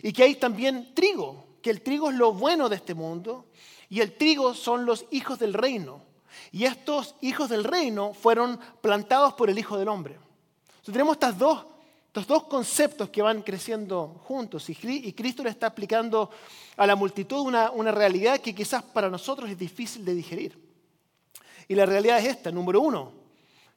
Y 0.02 0.12
que 0.12 0.24
hay 0.24 0.36
también 0.36 0.94
trigo, 0.96 1.46
que 1.62 1.70
el 1.70 1.82
trigo 1.82 2.10
es 2.10 2.16
lo 2.16 2.34
bueno 2.34 2.68
de 2.68 2.76
este 2.76 2.94
mundo 2.94 3.46
y 3.90 4.02
el 4.02 4.18
trigo 4.18 4.56
son 4.56 4.86
los 4.86 5.06
hijos 5.12 5.38
del 5.38 5.54
reino. 5.54 6.02
Y 6.52 6.66
estos 6.66 7.16
hijos 7.22 7.50
del 7.50 7.64
reino 7.64 8.14
fueron 8.14 8.60
plantados 8.82 9.34
por 9.34 9.50
el 9.50 9.60
Hijo 9.60 9.78
del 9.78 9.88
Hombre. 9.88 10.16
Entonces 10.16 10.94
tenemos 10.94 11.14
estas 11.14 11.38
dos, 11.38 11.66
estos 12.14 12.28
dos 12.28 12.44
conceptos 12.44 13.10
que 13.10 13.24
van 13.24 13.42
creciendo 13.42 14.22
juntos 14.26 14.70
y 14.70 15.14
Cristo 15.14 15.42
le 15.42 15.50
está 15.50 15.66
explicando 15.66 16.30
a 16.78 16.86
la 16.86 16.96
multitud 16.96 17.40
una, 17.40 17.72
una 17.72 17.92
realidad 17.92 18.40
que 18.40 18.54
quizás 18.54 18.84
para 18.84 19.10
nosotros 19.10 19.50
es 19.50 19.58
difícil 19.58 20.06
de 20.06 20.14
digerir. 20.14 20.56
Y 21.68 21.74
la 21.74 21.88
realidad 21.88 22.20
es 22.20 22.26
esta, 22.26 22.52
número 22.52 22.82
uno, 22.82 23.14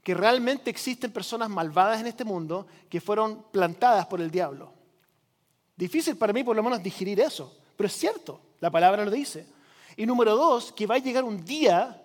que 0.02 0.12
realmente 0.12 0.68
existen 0.68 1.12
personas 1.12 1.48
malvadas 1.48 1.98
en 1.98 2.08
este 2.08 2.26
mundo 2.26 2.66
que 2.90 3.00
fueron 3.00 3.42
plantadas 3.50 4.04
por 4.04 4.20
el 4.20 4.30
diablo. 4.30 4.70
Difícil 5.74 6.18
para 6.18 6.34
mí 6.34 6.44
por 6.44 6.54
lo 6.54 6.62
menos 6.62 6.82
digerir 6.82 7.18
eso, 7.20 7.56
pero 7.74 7.86
es 7.86 7.94
cierto, 7.94 8.38
la 8.60 8.70
palabra 8.70 9.02
lo 9.02 9.10
dice. 9.10 9.46
Y 9.96 10.04
número 10.04 10.36
dos, 10.36 10.72
que 10.72 10.86
va 10.86 10.96
a 10.96 10.98
llegar 10.98 11.24
un 11.24 11.42
día 11.42 12.02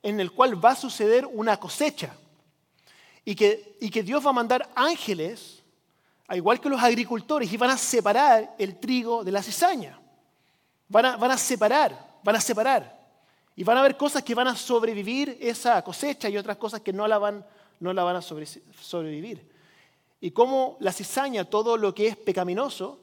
en 0.00 0.20
el 0.20 0.30
cual 0.30 0.64
va 0.64 0.70
a 0.70 0.76
suceder 0.76 1.26
una 1.26 1.58
cosecha 1.58 2.14
y 3.24 3.34
que, 3.34 3.76
y 3.80 3.90
que 3.90 4.04
Dios 4.04 4.24
va 4.24 4.30
a 4.30 4.34
mandar 4.34 4.70
ángeles, 4.76 5.61
al 6.32 6.38
igual 6.38 6.62
que 6.62 6.70
los 6.70 6.82
agricultores, 6.82 7.52
y 7.52 7.58
van 7.58 7.68
a 7.68 7.76
separar 7.76 8.54
el 8.58 8.80
trigo 8.80 9.22
de 9.22 9.30
la 9.30 9.42
cizaña. 9.42 10.00
Van 10.88 11.04
a, 11.04 11.16
van 11.18 11.30
a 11.30 11.36
separar, 11.36 12.20
van 12.24 12.36
a 12.36 12.40
separar. 12.40 13.06
Y 13.54 13.62
van 13.64 13.76
a 13.76 13.80
haber 13.80 13.98
cosas 13.98 14.22
que 14.22 14.34
van 14.34 14.48
a 14.48 14.56
sobrevivir 14.56 15.36
esa 15.42 15.84
cosecha 15.84 16.30
y 16.30 16.38
otras 16.38 16.56
cosas 16.56 16.80
que 16.80 16.90
no 16.90 17.06
la 17.06 17.18
van, 17.18 17.44
no 17.80 17.92
la 17.92 18.02
van 18.02 18.16
a 18.16 18.22
sobrevivir. 18.22 19.46
Y 20.22 20.30
como 20.30 20.78
la 20.80 20.90
cizaña, 20.90 21.44
todo 21.44 21.76
lo 21.76 21.94
que 21.94 22.06
es 22.06 22.16
pecaminoso 22.16 22.98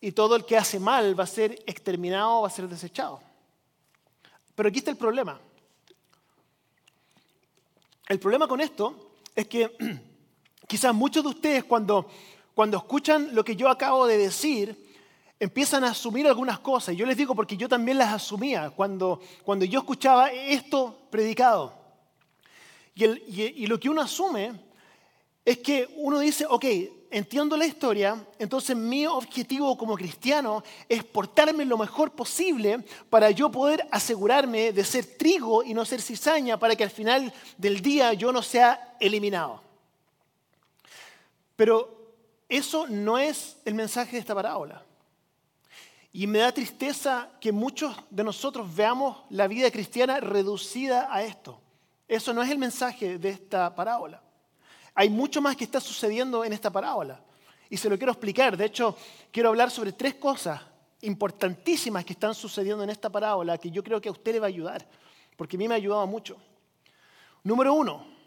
y 0.00 0.12
todo 0.12 0.36
el 0.36 0.44
que 0.44 0.56
hace 0.56 0.78
mal 0.78 1.18
va 1.18 1.24
a 1.24 1.26
ser 1.26 1.60
exterminado, 1.66 2.42
va 2.42 2.46
a 2.46 2.52
ser 2.52 2.68
desechado. 2.68 3.20
Pero 4.54 4.68
aquí 4.68 4.78
está 4.78 4.92
el 4.92 4.96
problema. 4.96 5.40
El 8.06 8.20
problema 8.20 8.46
con 8.46 8.60
esto 8.60 9.10
es 9.34 9.48
que 9.48 9.76
quizás 10.68 10.94
muchos 10.94 11.24
de 11.24 11.30
ustedes 11.30 11.64
cuando, 11.64 12.06
cuando 12.54 12.76
escuchan 12.76 13.34
lo 13.34 13.42
que 13.44 13.56
yo 13.56 13.68
acabo 13.68 14.06
de 14.06 14.18
decir, 14.18 14.86
empiezan 15.40 15.82
a 15.82 15.90
asumir 15.90 16.26
algunas 16.26 16.60
cosas. 16.60 16.94
Yo 16.94 17.06
les 17.06 17.16
digo 17.16 17.34
porque 17.34 17.56
yo 17.56 17.68
también 17.68 17.98
las 17.98 18.12
asumía 18.12 18.70
cuando, 18.70 19.20
cuando 19.42 19.64
yo 19.64 19.80
escuchaba 19.80 20.30
esto 20.30 20.96
predicado. 21.10 21.74
Y, 22.94 23.62
y, 23.62 23.66
lo 23.66 23.80
que 23.80 23.88
uno 23.88 24.02
asume 24.02 24.52
es 25.44 25.58
que 25.58 25.88
uno 25.96 26.18
dice, 26.18 26.44
ok, 26.46 26.64
entiendo 27.10 27.56
la 27.56 27.64
historia, 27.64 28.26
entonces 28.40 28.76
mi 28.76 29.06
objetivo 29.06 29.78
como 29.78 29.94
cristiano 29.94 30.64
es 30.88 31.04
portarme 31.04 31.64
lo 31.64 31.78
mejor 31.78 32.10
posible 32.10 32.84
para 33.08 33.30
yo 33.30 33.50
poder 33.50 33.86
asegurarme 33.92 34.72
de 34.72 34.84
ser 34.84 35.06
trigo 35.16 35.62
y 35.62 35.72
no 35.72 35.84
ser 35.84 36.02
cizaña 36.02 36.58
para 36.58 36.74
que 36.74 36.82
al 36.84 36.90
final 36.90 37.32
del 37.56 37.80
día 37.80 38.12
yo 38.12 38.32
no 38.32 38.42
sea 38.42 38.96
eliminado. 39.00 39.67
Pero 41.58 42.14
eso 42.48 42.86
no 42.86 43.18
es 43.18 43.56
el 43.64 43.74
mensaje 43.74 44.12
de 44.12 44.18
esta 44.20 44.32
parábola. 44.32 44.80
Y 46.12 46.28
me 46.28 46.38
da 46.38 46.52
tristeza 46.52 47.30
que 47.40 47.50
muchos 47.50 47.96
de 48.10 48.22
nosotros 48.22 48.72
veamos 48.76 49.24
la 49.30 49.48
vida 49.48 49.68
cristiana 49.72 50.20
reducida 50.20 51.12
a 51.12 51.24
esto. 51.24 51.60
Eso 52.06 52.32
no 52.32 52.44
es 52.44 52.50
el 52.50 52.58
mensaje 52.58 53.18
de 53.18 53.30
esta 53.30 53.74
parábola. 53.74 54.22
Hay 54.94 55.10
mucho 55.10 55.42
más 55.42 55.56
que 55.56 55.64
está 55.64 55.80
sucediendo 55.80 56.44
en 56.44 56.52
esta 56.52 56.70
parábola. 56.70 57.20
Y 57.68 57.76
se 57.76 57.90
lo 57.90 57.98
quiero 57.98 58.12
explicar. 58.12 58.56
De 58.56 58.66
hecho, 58.66 58.96
quiero 59.32 59.48
hablar 59.48 59.72
sobre 59.72 59.90
tres 59.90 60.14
cosas 60.14 60.60
importantísimas 61.00 62.04
que 62.04 62.12
están 62.12 62.36
sucediendo 62.36 62.84
en 62.84 62.90
esta 62.90 63.10
parábola 63.10 63.58
que 63.58 63.72
yo 63.72 63.82
creo 63.82 64.00
que 64.00 64.08
a 64.08 64.12
usted 64.12 64.34
le 64.34 64.38
va 64.38 64.46
a 64.46 64.54
ayudar. 64.54 64.88
Porque 65.36 65.56
a 65.56 65.58
mí 65.58 65.66
me 65.66 65.74
ha 65.74 65.78
ayudado 65.78 66.06
mucho. 66.06 66.36
Número 67.42 67.74
uno, 67.74 68.17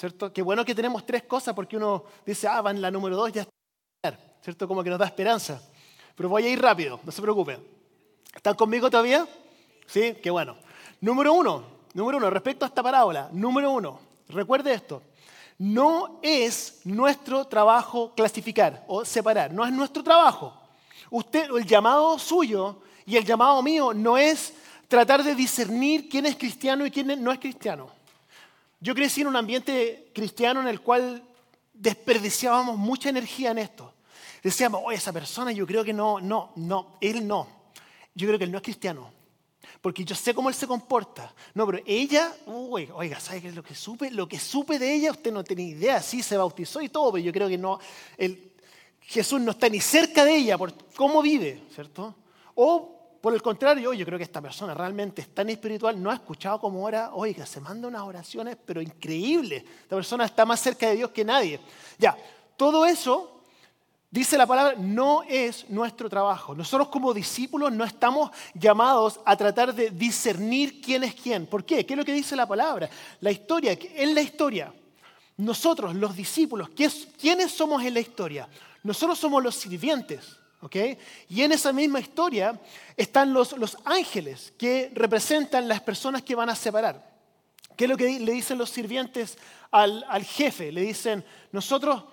¿cierto? 0.00 0.32
Qué 0.32 0.40
bueno 0.40 0.64
que 0.64 0.74
tenemos 0.74 1.04
tres 1.04 1.24
cosas 1.24 1.54
porque 1.54 1.76
uno 1.76 2.04
dice, 2.24 2.48
ah, 2.48 2.62
va 2.62 2.70
en 2.70 2.80
la 2.80 2.90
número 2.90 3.16
dos, 3.16 3.30
ya 3.30 3.42
está. 3.42 4.18
¿Cierto? 4.42 4.66
Como 4.66 4.82
que 4.82 4.88
nos 4.88 4.98
da 4.98 5.04
esperanza. 5.04 5.60
Pero 6.14 6.30
voy 6.30 6.46
a 6.46 6.48
ir 6.48 6.60
rápido, 6.60 6.98
no 7.04 7.12
se 7.12 7.20
preocupe. 7.20 7.58
¿Están 8.34 8.54
conmigo 8.54 8.88
todavía? 8.88 9.28
Sí, 9.86 10.14
qué 10.22 10.30
bueno. 10.30 10.56
Número 11.02 11.34
uno, 11.34 11.64
número 11.92 12.16
uno, 12.16 12.30
respecto 12.30 12.64
a 12.64 12.68
esta 12.68 12.82
parábola. 12.82 13.28
Número 13.30 13.70
uno, 13.72 14.00
recuerde 14.30 14.72
esto. 14.72 15.02
No 15.58 16.18
es 16.22 16.80
nuestro 16.84 17.46
trabajo 17.46 18.14
clasificar 18.14 18.82
o 18.88 19.04
separar, 19.04 19.52
no 19.52 19.66
es 19.66 19.72
nuestro 19.72 20.02
trabajo. 20.02 20.58
Usted, 21.10 21.50
el 21.54 21.66
llamado 21.66 22.18
suyo 22.18 22.80
y 23.04 23.18
el 23.18 23.24
llamado 23.26 23.62
mío 23.62 23.92
no 23.92 24.16
es 24.16 24.54
tratar 24.88 25.22
de 25.22 25.34
discernir 25.34 26.08
quién 26.08 26.24
es 26.24 26.36
cristiano 26.36 26.86
y 26.86 26.90
quién 26.90 27.22
no 27.22 27.32
es 27.32 27.38
cristiano. 27.38 27.99
Yo 28.80 28.94
crecí 28.94 29.20
en 29.20 29.28
un 29.28 29.36
ambiente 29.36 30.10
cristiano 30.14 30.60
en 30.60 30.68
el 30.68 30.80
cual 30.80 31.22
desperdiciábamos 31.72 32.76
mucha 32.76 33.08
energía 33.08 33.50
en 33.50 33.58
esto. 33.58 33.92
Decíamos, 34.42 34.82
oye, 34.84 34.96
esa 34.96 35.12
persona 35.12 35.52
yo 35.52 35.66
creo 35.66 35.84
que 35.84 35.92
no, 35.92 36.20
no, 36.20 36.52
no, 36.56 36.96
él 37.00 37.26
no. 37.26 37.46
Yo 38.14 38.26
creo 38.26 38.38
que 38.38 38.44
él 38.44 38.52
no 38.52 38.58
es 38.58 38.64
cristiano 38.64 39.20
porque 39.80 40.04
yo 40.04 40.14
sé 40.14 40.34
cómo 40.34 40.48
él 40.48 40.54
se 40.54 40.66
comporta. 40.66 41.34
No, 41.54 41.66
pero 41.66 41.82
ella, 41.86 42.34
oiga, 42.46 43.18
¿sabe 43.18 43.40
qué 43.40 43.48
es 43.48 43.54
lo 43.54 43.62
que 43.62 43.74
supe? 43.74 44.10
Lo 44.10 44.28
que 44.28 44.38
supe 44.38 44.78
de 44.78 44.92
ella, 44.94 45.10
usted 45.10 45.32
no 45.32 45.42
tiene 45.42 45.62
idea, 45.62 46.02
sí 46.02 46.22
se 46.22 46.36
bautizó 46.36 46.80
y 46.82 46.88
todo, 46.88 47.12
pero 47.12 47.24
yo 47.24 47.32
creo 47.32 47.48
que 47.48 47.56
no, 47.56 47.78
Jesús 49.00 49.40
no 49.40 49.52
está 49.52 49.68
ni 49.68 49.80
cerca 49.80 50.24
de 50.24 50.36
ella 50.36 50.58
por 50.58 50.74
cómo 50.94 51.22
vive, 51.22 51.62
¿cierto? 51.74 52.14
O 52.54 52.99
por 53.20 53.34
el 53.34 53.42
contrario, 53.42 53.92
yo 53.92 54.06
creo 54.06 54.18
que 54.18 54.24
esta 54.24 54.40
persona 54.40 54.74
realmente 54.74 55.22
es 55.22 55.34
tan 55.34 55.48
espiritual, 55.50 56.02
no 56.02 56.10
ha 56.10 56.14
escuchado 56.14 56.60
cómo 56.60 56.82
ora, 56.82 57.10
oiga, 57.12 57.44
se 57.44 57.60
manda 57.60 57.88
unas 57.88 58.02
oraciones, 58.02 58.56
pero 58.64 58.80
increíbles. 58.80 59.62
Esta 59.82 59.96
persona 59.96 60.24
está 60.24 60.44
más 60.44 60.60
cerca 60.60 60.88
de 60.88 60.96
Dios 60.96 61.10
que 61.10 61.24
nadie. 61.24 61.60
Ya, 61.98 62.16
todo 62.56 62.86
eso 62.86 63.40
Dice 64.12 64.36
la 64.36 64.46
palabra, 64.46 64.74
no 64.76 65.22
es 65.22 65.70
nuestro 65.70 66.10
trabajo. 66.10 66.52
Nosotros 66.52 66.88
como 66.88 67.14
discípulos 67.14 67.70
no 67.70 67.84
estamos 67.84 68.32
llamados 68.54 69.20
a 69.24 69.36
tratar 69.36 69.72
de 69.72 69.90
discernir 69.90 70.80
quién 70.80 71.04
es 71.04 71.14
quién. 71.14 71.46
¿Por 71.46 71.64
qué? 71.64 71.86
¿Qué 71.86 71.94
es 71.94 71.96
lo 71.96 72.04
que 72.04 72.12
dice 72.12 72.34
la 72.34 72.48
palabra? 72.48 72.90
La 73.20 73.30
historia, 73.30 73.78
en 73.80 74.12
la 74.12 74.20
historia, 74.20 74.74
nosotros 75.36 75.94
los 75.94 76.16
discípulos, 76.16 76.70
¿quiénes 76.70 77.52
somos 77.52 77.84
en 77.84 77.94
la 77.94 78.00
historia? 78.00 78.48
Nosotros 78.82 79.16
somos 79.16 79.44
los 79.44 79.54
sirvientes. 79.54 80.36
Y 81.28 81.42
en 81.42 81.52
esa 81.52 81.72
misma 81.72 82.00
historia 82.00 82.60
están 82.96 83.32
los, 83.32 83.56
los 83.56 83.78
ángeles 83.84 84.52
que 84.58 84.90
representan 84.94 85.68
las 85.68 85.80
personas 85.80 86.22
que 86.22 86.34
van 86.34 86.50
a 86.50 86.54
separar. 86.54 87.08
¿Qué 87.76 87.84
es 87.84 87.90
lo 87.90 87.96
que 87.96 88.20
le 88.20 88.32
dicen 88.32 88.58
los 88.58 88.70
sirvientes 88.70 89.38
al, 89.70 90.04
al 90.08 90.22
jefe? 90.24 90.70
Le 90.70 90.82
dicen, 90.82 91.24
nosotros 91.50 92.04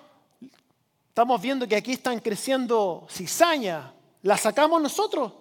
Estamos 1.18 1.42
viendo 1.42 1.66
que 1.66 1.74
aquí 1.74 1.94
están 1.94 2.20
creciendo 2.20 3.04
cizaña. 3.10 3.92
¿La 4.22 4.36
sacamos 4.36 4.80
nosotros? 4.80 5.32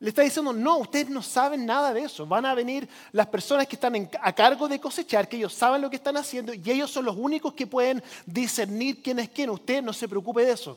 Le 0.00 0.08
está 0.08 0.22
diciendo, 0.22 0.52
no, 0.52 0.78
ustedes 0.78 1.10
no 1.10 1.22
saben 1.22 1.64
nada 1.64 1.94
de 1.94 2.02
eso. 2.02 2.26
Van 2.26 2.44
a 2.44 2.56
venir 2.56 2.88
las 3.12 3.28
personas 3.28 3.68
que 3.68 3.76
están 3.76 4.10
a 4.20 4.32
cargo 4.32 4.66
de 4.66 4.80
cosechar, 4.80 5.28
que 5.28 5.36
ellos 5.36 5.54
saben 5.54 5.80
lo 5.80 5.88
que 5.88 5.94
están 5.94 6.16
haciendo 6.16 6.52
y 6.52 6.60
ellos 6.68 6.90
son 6.90 7.04
los 7.04 7.16
únicos 7.16 7.54
que 7.54 7.68
pueden 7.68 8.02
discernir 8.26 9.00
quién 9.00 9.20
es 9.20 9.28
quién. 9.28 9.50
Usted 9.50 9.80
no 9.80 9.92
se 9.92 10.08
preocupe 10.08 10.44
de 10.44 10.50
eso. 10.50 10.76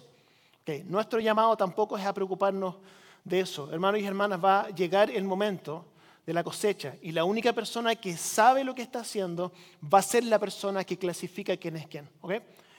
Nuestro 0.86 1.20
llamado 1.20 1.56
tampoco 1.56 1.98
es 1.98 2.06
a 2.06 2.14
preocuparnos 2.14 2.76
de 3.24 3.42
eso. 3.42 3.72
Hermanos 3.72 4.02
y 4.02 4.06
hermanas, 4.06 4.44
va 4.44 4.62
a 4.62 4.70
llegar 4.70 5.12
el 5.12 5.24
momento 5.24 5.86
de 6.26 6.34
la 6.34 6.44
cosecha 6.44 6.96
y 7.04 7.12
la 7.12 7.24
única 7.24 7.54
persona 7.54 7.96
que 7.96 8.18
sabe 8.18 8.64
lo 8.64 8.74
que 8.74 8.82
está 8.82 9.02
haciendo 9.02 9.52
va 9.82 10.00
a 10.00 10.02
ser 10.02 10.24
la 10.24 10.40
persona 10.40 10.84
que 10.84 10.98
clasifica 10.98 11.56
quién 11.58 11.78
es 11.78 11.88
quién. 11.88 12.10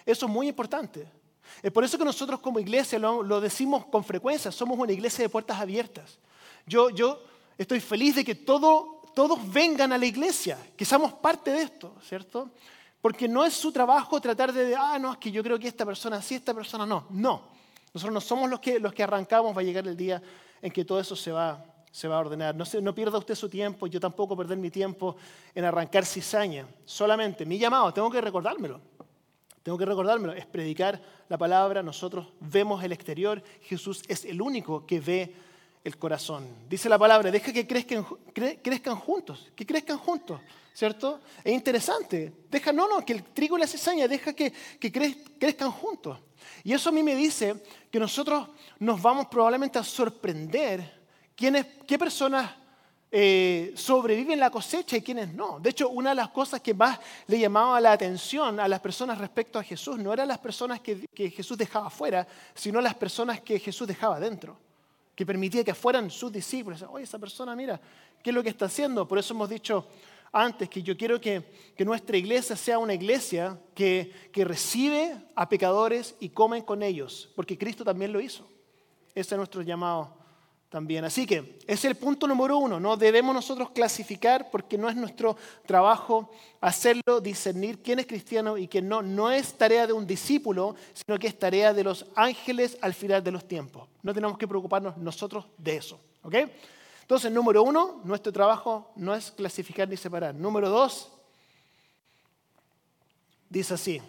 Eso 0.04 0.26
es 0.26 0.32
muy 0.32 0.48
importante. 0.48 1.06
Es 1.62 1.70
por 1.70 1.84
eso 1.84 1.96
que 1.96 2.04
nosotros 2.04 2.40
como 2.40 2.58
iglesia 2.58 2.98
lo, 2.98 3.40
decimos 3.40 3.86
con 3.86 4.02
frecuencia, 4.02 4.50
somos 4.50 4.76
una 4.76 4.92
iglesia 4.92 5.22
de 5.22 5.28
puertas 5.28 5.60
abiertas. 5.60 6.18
Yo, 6.66 6.90
yo 6.90 7.22
estoy 7.56 7.78
feliz 7.78 8.16
de 8.16 8.24
que 8.24 8.34
todo, 8.34 9.02
todos 9.14 9.38
vengan 9.52 9.92
a 9.92 9.98
la 9.98 10.06
iglesia, 10.06 10.58
que 10.76 10.84
seamos 10.84 11.12
parte 11.12 11.52
de 11.52 11.62
esto, 11.62 11.94
¿cierto? 12.02 12.50
Porque 13.00 13.28
no 13.28 13.44
es 13.44 13.54
su 13.54 13.70
trabajo 13.70 14.20
tratar 14.20 14.52
de, 14.52 14.74
ah, 14.74 14.98
no, 14.98 15.12
es 15.12 15.18
que 15.18 15.30
yo 15.30 15.40
creo 15.44 15.56
que 15.56 15.68
esta 15.68 15.86
persona 15.86 16.20
sí, 16.20 16.34
esta 16.34 16.52
persona 16.52 16.84
no. 16.84 17.06
No, 17.10 17.55
nosotros 17.92 18.12
no 18.12 18.20
somos 18.20 18.50
los 18.50 18.60
que, 18.60 18.78
los 18.78 18.92
que 18.92 19.02
arrancamos, 19.02 19.56
va 19.56 19.60
a 19.60 19.64
llegar 19.64 19.86
el 19.86 19.96
día 19.96 20.22
en 20.60 20.70
que 20.70 20.84
todo 20.84 21.00
eso 21.00 21.16
se 21.16 21.32
va, 21.32 21.64
se 21.90 22.08
va 22.08 22.16
a 22.16 22.20
ordenar. 22.20 22.54
No, 22.54 22.64
no 22.82 22.94
pierda 22.94 23.18
usted 23.18 23.34
su 23.34 23.48
tiempo, 23.48 23.86
yo 23.86 24.00
tampoco 24.00 24.36
perder 24.36 24.58
mi 24.58 24.70
tiempo 24.70 25.16
en 25.54 25.64
arrancar 25.64 26.04
cizaña. 26.04 26.66
Solamente 26.84 27.46
mi 27.46 27.58
llamado, 27.58 27.92
tengo 27.92 28.10
que 28.10 28.20
recordármelo. 28.20 28.80
Tengo 29.62 29.78
que 29.78 29.84
recordármelo, 29.84 30.32
es 30.32 30.46
predicar 30.46 31.02
la 31.28 31.36
palabra, 31.36 31.82
nosotros 31.82 32.28
vemos 32.38 32.84
el 32.84 32.92
exterior, 32.92 33.42
Jesús 33.62 34.00
es 34.06 34.24
el 34.24 34.40
único 34.40 34.86
que 34.86 35.00
ve 35.00 35.34
el 35.82 35.96
corazón. 35.98 36.46
Dice 36.68 36.88
la 36.88 36.96
palabra, 36.96 37.32
deja 37.32 37.52
que 37.52 37.66
crezcan, 37.66 38.06
crezcan 38.32 38.94
juntos, 38.94 39.50
que 39.56 39.66
crezcan 39.66 39.98
juntos, 39.98 40.40
¿cierto? 40.72 41.18
Es 41.42 41.52
interesante, 41.52 42.32
deja, 42.48 42.72
no, 42.72 42.86
no, 42.86 43.04
que 43.04 43.12
el 43.12 43.24
trigo 43.24 43.56
y 43.56 43.60
la 43.60 43.66
cizaña, 43.66 44.06
deja 44.06 44.32
que, 44.34 44.52
que 44.78 44.92
crezcan 44.92 45.72
juntos. 45.72 46.16
Y 46.66 46.72
eso 46.72 46.88
a 46.88 46.92
mí 46.92 47.00
me 47.00 47.14
dice 47.14 47.62
que 47.92 48.00
nosotros 48.00 48.48
nos 48.80 49.00
vamos 49.00 49.28
probablemente 49.28 49.78
a 49.78 49.84
sorprender 49.84 51.00
quiénes, 51.36 51.64
qué 51.86 51.96
personas 51.96 52.50
eh, 53.08 53.72
sobreviven 53.76 54.40
la 54.40 54.50
cosecha 54.50 54.96
y 54.96 55.00
quienes 55.00 55.32
no. 55.32 55.60
De 55.60 55.70
hecho, 55.70 55.88
una 55.90 56.10
de 56.10 56.16
las 56.16 56.30
cosas 56.30 56.60
que 56.60 56.74
más 56.74 56.98
le 57.28 57.38
llamaba 57.38 57.80
la 57.80 57.92
atención 57.92 58.58
a 58.58 58.66
las 58.66 58.80
personas 58.80 59.16
respecto 59.18 59.60
a 59.60 59.62
Jesús 59.62 59.96
no 59.98 60.12
eran 60.12 60.26
las 60.26 60.38
personas 60.38 60.80
que, 60.80 61.06
Jesús 61.14 61.56
dejaba 61.56 61.88
fuera, 61.88 62.26
sino 62.52 62.80
las 62.80 62.96
personas 62.96 63.40
que 63.42 63.60
Jesús 63.60 63.86
dejaba 63.86 64.18
dentro, 64.18 64.58
que 65.14 65.24
permitía 65.24 65.62
que 65.62 65.72
fueran 65.72 66.10
sus 66.10 66.32
discípulos. 66.32 66.84
Oye, 66.90 67.04
esa 67.04 67.20
persona, 67.20 67.54
mira, 67.54 67.80
¿qué 68.20 68.30
es 68.30 68.34
lo 68.34 68.42
que 68.42 68.48
está 68.48 68.64
haciendo? 68.64 69.06
Por 69.06 69.20
eso 69.20 69.34
hemos 69.34 69.48
dicho 69.48 69.86
antes 70.36 70.68
que 70.68 70.82
yo 70.82 70.96
quiero 70.96 71.20
que, 71.20 71.42
nuestra 71.78 72.16
iglesia 72.16 72.56
sea 72.56 72.78
una 72.78 72.94
iglesia 72.94 73.58
que, 73.74 74.12
que 74.32 74.44
recibe 74.44 75.16
a 75.34 75.48
pecadores 75.48 76.14
y 76.20 76.28
comen 76.28 76.62
con 76.62 76.82
ellos, 76.82 77.30
porque 77.34 77.56
Cristo 77.56 77.84
también 77.84 78.12
lo 78.12 78.20
hizo. 78.20 78.46
Ese 79.14 79.34
es 79.34 79.38
nuestro 79.38 79.62
llamado 79.62 80.14
también. 80.68 81.04
Así 81.04 81.26
que 81.26 81.58
es 81.66 81.84
el 81.84 81.94
punto 81.94 82.26
número 82.26 82.58
uno. 82.58 82.78
No 82.78 82.96
debemos 82.96 83.34
nosotros 83.34 83.70
clasificar 83.70 84.50
porque 84.50 84.76
no 84.76 84.90
es 84.90 84.96
nuestro 84.96 85.36
trabajo 85.64 86.30
hacerlo, 86.60 87.20
discernir 87.22 87.82
quién 87.82 87.98
es 87.98 88.06
cristiano 88.06 88.58
y 88.58 88.68
quién 88.68 88.88
no. 88.88 89.00
No 89.00 89.30
es 89.30 89.54
tarea 89.54 89.86
de 89.86 89.94
un 89.94 90.06
discípulo, 90.06 90.74
sino 90.92 91.18
que 91.18 91.28
es 91.28 91.38
tarea 91.38 91.72
de 91.72 91.84
los 91.84 92.06
ángeles 92.14 92.76
al 92.82 92.92
final 92.92 93.24
de 93.24 93.30
los 93.30 93.48
tiempos. 93.48 93.88
No 94.02 94.12
tenemos 94.12 94.36
que 94.36 94.46
preocuparnos 94.46 94.98
nosotros 94.98 95.46
de 95.56 95.76
eso. 95.76 95.98
¿ok? 96.22 96.34
Entonces, 97.06 97.30
número 97.30 97.62
uno, 97.62 98.00
nuestro 98.02 98.32
trabajo 98.32 98.90
no 98.96 99.14
es 99.14 99.30
clasificar 99.30 99.88
ni 99.88 99.96
separar. 99.96 100.34
Número 100.34 100.68
dos, 100.68 101.08
dice 103.48 103.74
así. 103.74 104.02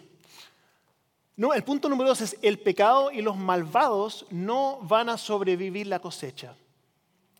No, 1.36 1.54
el 1.54 1.62
punto 1.62 1.88
número 1.88 2.08
dos 2.08 2.22
es, 2.22 2.36
el 2.42 2.58
pecado 2.58 3.12
y 3.12 3.22
los 3.22 3.36
malvados 3.36 4.26
no 4.30 4.80
van 4.82 5.10
a 5.10 5.16
sobrevivir 5.16 5.86
la 5.86 6.00
cosecha. 6.00 6.56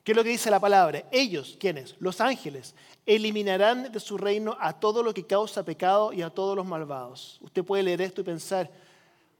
¿Qué 0.04 0.12
es 0.12 0.16
lo 0.16 0.22
que 0.22 0.30
dice 0.30 0.48
la 0.48 0.60
palabra? 0.60 1.02
Ellos, 1.10 1.56
¿quiénes? 1.58 1.96
Los 1.98 2.20
ángeles, 2.20 2.76
eliminarán 3.04 3.90
de 3.90 3.98
su 3.98 4.16
reino 4.16 4.56
a 4.60 4.78
todo 4.78 5.02
lo 5.02 5.12
que 5.12 5.26
causa 5.26 5.64
pecado 5.64 6.12
y 6.12 6.22
a 6.22 6.30
todos 6.30 6.54
los 6.54 6.66
malvados. 6.66 7.40
Usted 7.40 7.64
puede 7.64 7.82
leer 7.82 8.00
esto 8.00 8.20
y 8.20 8.24
pensar, 8.24 8.70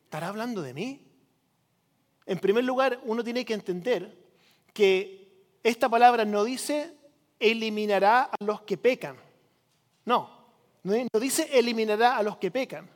¿estará 0.03 0.27
hablando 0.27 0.63
de 0.63 0.75
mí? 0.75 1.01
En 2.27 2.41
primer 2.41 2.65
lugar, 2.65 3.01
uno 3.05 3.23
tiene 3.23 3.45
que 3.45 3.55
entender 3.55 4.19
que 4.75 5.18
esta 5.69 5.89
palabra 5.89 6.25
no 6.25 6.45
dice 6.45 6.95
eliminará 7.39 8.23
a 8.25 8.45
los 8.45 8.63
que 8.63 8.77
pecan. 8.77 9.17
No, 10.05 10.31
no 10.83 11.21
dice 11.21 11.49
eliminará 11.53 12.17
a 12.17 12.23
los 12.23 12.39
que 12.39 12.51
pecan 12.51 12.89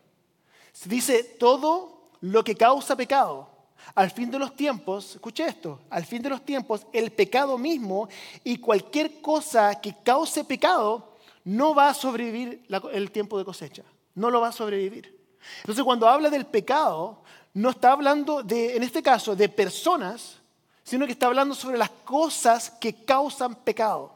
Dice, 0.87 1.23
todo 1.38 2.11
lo 2.21 2.43
que 2.43 2.55
causa 2.55 2.97
pecado. 2.97 3.49
Al 3.95 4.11
fin 4.11 4.31
de 4.31 4.38
los 4.38 4.55
tiempos, 4.55 5.17
escuche 5.17 5.45
esto, 5.45 5.81
al 5.91 6.05
fin 6.05 6.23
de 6.23 6.31
los 6.31 6.45
tiempos, 6.45 6.87
el 6.93 7.11
pecado 7.12 7.59
mismo 7.59 8.09
y 8.45 8.59
cualquier 8.59 9.21
cosa 9.21 9.81
que 9.81 9.97
cause 10.05 10.45
pecado 10.45 11.17
no 11.45 11.75
va 11.75 11.88
a 11.88 11.95
sobrevivir 11.95 12.64
el 12.93 13.11
tiempo 13.11 13.38
de 13.38 13.45
cosecha. 13.45 13.83
No 14.14 14.31
lo 14.31 14.41
va 14.41 14.49
a 14.49 14.52
sobrevivir. 14.52 15.21
Entonces, 15.61 15.85
cuando 15.85 16.09
habla 16.09 16.31
del 16.31 16.47
pecado, 16.47 17.23
no 17.55 17.71
está 17.71 17.93
hablando 17.93 18.43
de, 18.43 18.76
en 18.76 18.85
este 18.85 19.02
caso, 19.02 19.35
de 19.35 19.49
personas, 19.49 20.41
sino 20.92 21.06
que 21.06 21.12
está 21.12 21.25
hablando 21.25 21.54
sobre 21.54 21.78
las 21.78 21.88
cosas 21.88 22.68
que 22.68 22.96
causan 22.96 23.54
pecado. 23.54 24.12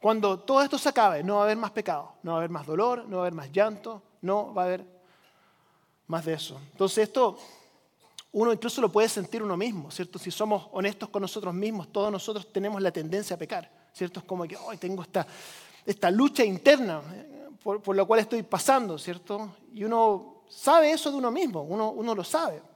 Cuando 0.00 0.36
todo 0.36 0.60
esto 0.60 0.76
se 0.76 0.88
acabe, 0.88 1.22
no 1.22 1.36
va 1.36 1.42
a 1.42 1.44
haber 1.44 1.56
más 1.56 1.70
pecado, 1.70 2.14
no 2.24 2.32
va 2.32 2.38
a 2.38 2.40
haber 2.40 2.50
más 2.50 2.66
dolor, 2.66 3.04
no 3.06 3.18
va 3.18 3.22
a 3.22 3.26
haber 3.26 3.34
más 3.34 3.52
llanto, 3.52 4.02
no 4.20 4.52
va 4.52 4.62
a 4.62 4.64
haber 4.64 4.84
más 6.08 6.24
de 6.24 6.32
eso. 6.32 6.60
Entonces 6.72 7.06
esto 7.06 7.38
uno 8.32 8.52
incluso 8.52 8.80
lo 8.80 8.90
puede 8.90 9.08
sentir 9.08 9.44
uno 9.44 9.56
mismo, 9.56 9.92
¿cierto? 9.92 10.18
Si 10.18 10.32
somos 10.32 10.66
honestos 10.72 11.08
con 11.08 11.22
nosotros 11.22 11.54
mismos, 11.54 11.92
todos 11.92 12.10
nosotros 12.10 12.52
tenemos 12.52 12.82
la 12.82 12.90
tendencia 12.90 13.36
a 13.36 13.38
pecar, 13.38 13.70
¿cierto? 13.92 14.18
Es 14.18 14.26
como 14.26 14.42
que 14.42 14.56
hoy 14.56 14.78
tengo 14.78 15.02
esta, 15.02 15.24
esta 15.86 16.10
lucha 16.10 16.44
interna 16.44 17.00
eh, 17.14 17.48
por, 17.62 17.80
por, 17.80 17.94
la 17.94 18.04
cual 18.04 18.18
estoy 18.18 18.42
pasando, 18.42 18.98
¿cierto? 18.98 19.54
Y 19.72 19.84
uno 19.84 20.42
sabe 20.48 20.90
eso 20.90 21.12
de 21.12 21.18
uno 21.18 21.30
mismo, 21.30 21.62
uno, 21.62 21.90
uno 21.90 22.12
lo 22.12 22.24
sabe. 22.24 22.71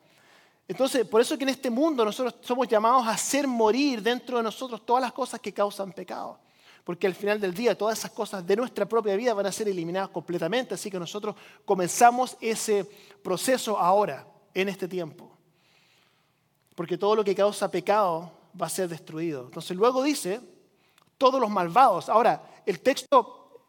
Entonces, 0.68 1.06
por 1.06 1.20
eso 1.20 1.38
que 1.38 1.44
en 1.44 1.50
este 1.50 1.70
mundo 1.70 2.04
nosotros 2.04 2.34
somos 2.40 2.66
llamados 2.66 3.06
a 3.06 3.10
hacer 3.10 3.46
morir 3.46 4.02
dentro 4.02 4.38
de 4.38 4.42
nosotros 4.42 4.84
todas 4.84 5.02
las 5.02 5.12
cosas 5.12 5.40
que 5.40 5.52
causan 5.52 5.92
pecado. 5.92 6.38
Porque 6.82 7.06
al 7.06 7.14
final 7.14 7.40
del 7.40 7.54
día 7.54 7.76
todas 7.76 7.98
esas 7.98 8.10
cosas 8.10 8.46
de 8.46 8.56
nuestra 8.56 8.86
propia 8.86 9.16
vida 9.16 9.34
van 9.34 9.46
a 9.46 9.52
ser 9.52 9.68
eliminadas 9.68 10.10
completamente. 10.10 10.74
Así 10.74 10.90
que 10.90 10.98
nosotros 10.98 11.34
comenzamos 11.64 12.36
ese 12.40 12.84
proceso 13.22 13.78
ahora, 13.78 14.26
en 14.54 14.68
este 14.68 14.88
tiempo 14.88 15.36
porque 16.76 16.98
todo 16.98 17.16
lo 17.16 17.24
que 17.24 17.34
causa 17.34 17.70
pecado 17.70 18.30
va 18.60 18.66
a 18.66 18.70
ser 18.70 18.88
destruido. 18.88 19.46
Entonces 19.46 19.76
luego 19.76 20.02
dice, 20.02 20.40
todos 21.18 21.40
los 21.40 21.50
malvados. 21.50 22.08
Ahora, 22.08 22.62
el 22.66 22.80
texto 22.80 23.64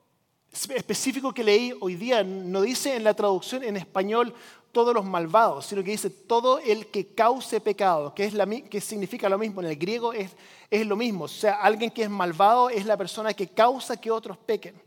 específico 0.51 1.33
que 1.33 1.43
leí 1.43 1.73
hoy 1.79 1.95
día 1.95 2.23
no 2.23 2.61
dice 2.61 2.95
en 2.95 3.05
la 3.05 3.13
traducción 3.13 3.63
en 3.63 3.77
español 3.77 4.33
todos 4.71 4.93
los 4.93 5.05
malvados, 5.05 5.65
sino 5.65 5.83
que 5.83 5.91
dice 5.91 6.09
todo 6.09 6.59
el 6.59 6.88
que 6.88 7.13
cause 7.13 7.59
pecado, 7.62 8.13
que, 8.13 8.25
es 8.25 8.33
la, 8.33 8.45
que 8.45 8.81
significa 8.81 9.29
lo 9.29 9.38
mismo. 9.38 9.62
En 9.62 9.67
el 9.67 9.75
griego 9.75 10.13
es, 10.13 10.36
es 10.69 10.86
lo 10.86 10.95
mismo. 10.95 11.25
O 11.25 11.27
sea, 11.27 11.62
alguien 11.62 11.91
que 11.91 12.03
es 12.03 12.09
malvado 12.09 12.69
es 12.69 12.86
la 12.86 12.97
persona 12.97 13.33
que 13.33 13.47
causa 13.47 13.97
que 13.97 14.12
otros 14.12 14.38
pequen. 14.38 14.80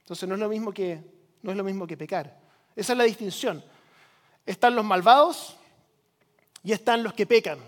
Entonces 0.00 0.28
no 0.28 0.34
es 0.34 0.40
lo 0.40 0.48
mismo 0.48 0.72
que, 0.72 1.02
no 1.42 1.50
es 1.50 1.56
lo 1.56 1.64
mismo 1.64 1.86
que 1.86 1.96
pecar. 1.96 2.36
Esa 2.74 2.92
es 2.92 2.98
la 2.98 3.04
distinción. 3.04 3.62
Están 4.44 4.74
los 4.74 4.84
malvados 4.84 5.56
y 6.64 6.72
están 6.72 7.02
los 7.02 7.12
que 7.12 7.26
pecan. 7.26 7.58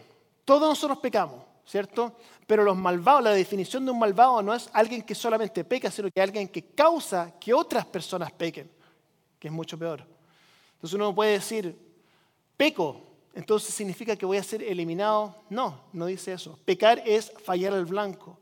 Todos 0.45 0.69
nosotros 0.69 0.99
pecamos, 0.99 1.43
¿cierto? 1.65 2.17
Pero 2.47 2.65
los 2.65 2.77
malvados, 2.77 3.25
la 3.25 3.31
definición 3.31 3.85
de 3.85 3.93
un 3.93 3.99
malvado 3.99 4.43
no 4.43 4.55
es 4.55 4.69
alguien 4.73 5.03
que 5.03 5.15
solamente 5.15 5.65
peca, 5.65 5.91
sino 5.91 6.11
que 6.11 6.21
alguien 6.21 6.49
que 6.49 6.75
causa 6.75 7.33
que 7.39 7.55
otras 7.55 7.87
personas 7.87 8.33
pequen, 8.33 8.71
que 9.39 9.49
es 9.49 9.55
mucho 9.55 9.79
peor. 9.79 10.14
Entonces 10.85 10.97
uno 10.97 11.15
puede 11.15 11.33
decir, 11.33 11.75
peco, 12.59 13.01
entonces 13.33 13.75
significa 13.75 14.17
que 14.17 14.27
voy 14.27 14.37
a 14.37 14.43
ser 14.43 14.63
eliminado. 14.63 15.35
No, 15.49 15.81
no 15.95 16.05
dice 16.05 16.35
eso. 16.35 16.59
Pecar 16.63 17.03
es 17.07 17.33
fallar 17.43 17.73
al 17.73 17.87
blanco. 17.87 18.37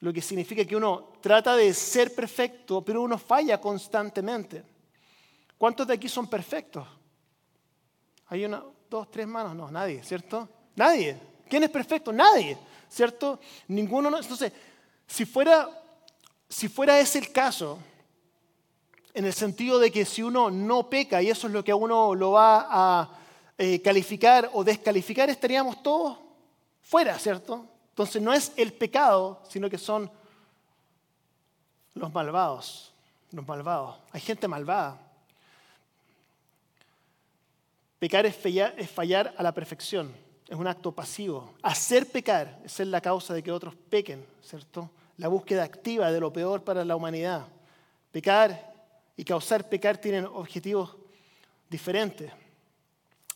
Lo 0.00 0.14
que 0.14 0.22
significa 0.22 0.64
que 0.64 0.74
uno 0.74 1.10
trata 1.20 1.54
de 1.54 1.74
ser 1.74 2.14
perfecto, 2.14 2.82
pero 2.82 3.02
uno 3.02 3.18
falla 3.18 3.60
constantemente. 3.60 4.64
¿Cuántos 5.58 5.86
de 5.86 5.92
aquí 5.92 6.08
son 6.08 6.26
perfectos? 6.26 6.88
Hay 8.28 8.46
una, 8.46 8.64
dos, 8.88 9.10
tres 9.10 9.26
manos? 9.26 9.54
No, 9.54 9.70
nadie, 9.70 10.02
¿cierto? 10.02 10.48
Nadie. 10.74 11.20
¿Quién 11.50 11.64
es 11.64 11.70
perfecto? 11.70 12.14
Nadie, 12.14 12.56
¿cierto? 12.88 13.38
Ninguno. 13.68 14.08
No. 14.08 14.18
Entonces, 14.18 14.50
si 15.06 15.26
fuera, 15.26 15.68
si 16.48 16.68
fuera 16.68 16.98
ese 16.98 17.18
el 17.18 17.30
caso, 17.30 17.78
en 19.14 19.24
el 19.24 19.32
sentido 19.32 19.78
de 19.78 19.90
que 19.90 20.04
si 20.04 20.22
uno 20.22 20.50
no 20.50 20.88
peca 20.88 21.22
y 21.22 21.28
eso 21.28 21.46
es 21.46 21.52
lo 21.52 21.62
que 21.62 21.72
a 21.72 21.76
uno 21.76 22.14
lo 22.14 22.32
va 22.32 22.66
a 22.70 23.10
eh, 23.58 23.80
calificar 23.82 24.50
o 24.54 24.64
descalificar, 24.64 25.28
estaríamos 25.28 25.82
todos 25.82 26.18
fuera, 26.82 27.18
¿cierto? 27.18 27.66
Entonces 27.90 28.22
no 28.22 28.32
es 28.32 28.52
el 28.56 28.72
pecado, 28.72 29.42
sino 29.48 29.68
que 29.68 29.78
son 29.78 30.10
los 31.94 32.12
malvados, 32.12 32.92
los 33.32 33.46
malvados. 33.46 33.98
Hay 34.12 34.20
gente 34.20 34.48
malvada. 34.48 34.98
Pecar 37.98 38.26
es 38.26 38.34
fallar, 38.90 39.34
a 39.36 39.42
la 39.42 39.52
perfección, 39.52 40.12
es 40.48 40.56
un 40.56 40.66
acto 40.66 40.90
pasivo. 40.90 41.52
Hacer 41.62 42.10
pecar 42.10 42.58
es 42.64 42.72
ser 42.72 42.88
la 42.88 43.00
causa 43.00 43.32
de 43.32 43.42
que 43.42 43.52
otros 43.52 43.74
pequen, 43.90 44.26
¿cierto? 44.42 44.90
La 45.18 45.28
búsqueda 45.28 45.62
activa 45.62 46.10
de 46.10 46.18
lo 46.18 46.32
peor 46.32 46.64
para 46.64 46.84
la 46.84 46.96
humanidad. 46.96 47.46
Pecar 48.10 48.71
y 49.16 49.24
causar 49.24 49.68
pecar 49.68 49.98
tienen 49.98 50.24
objetivos 50.24 50.96
diferentes. 51.68 52.32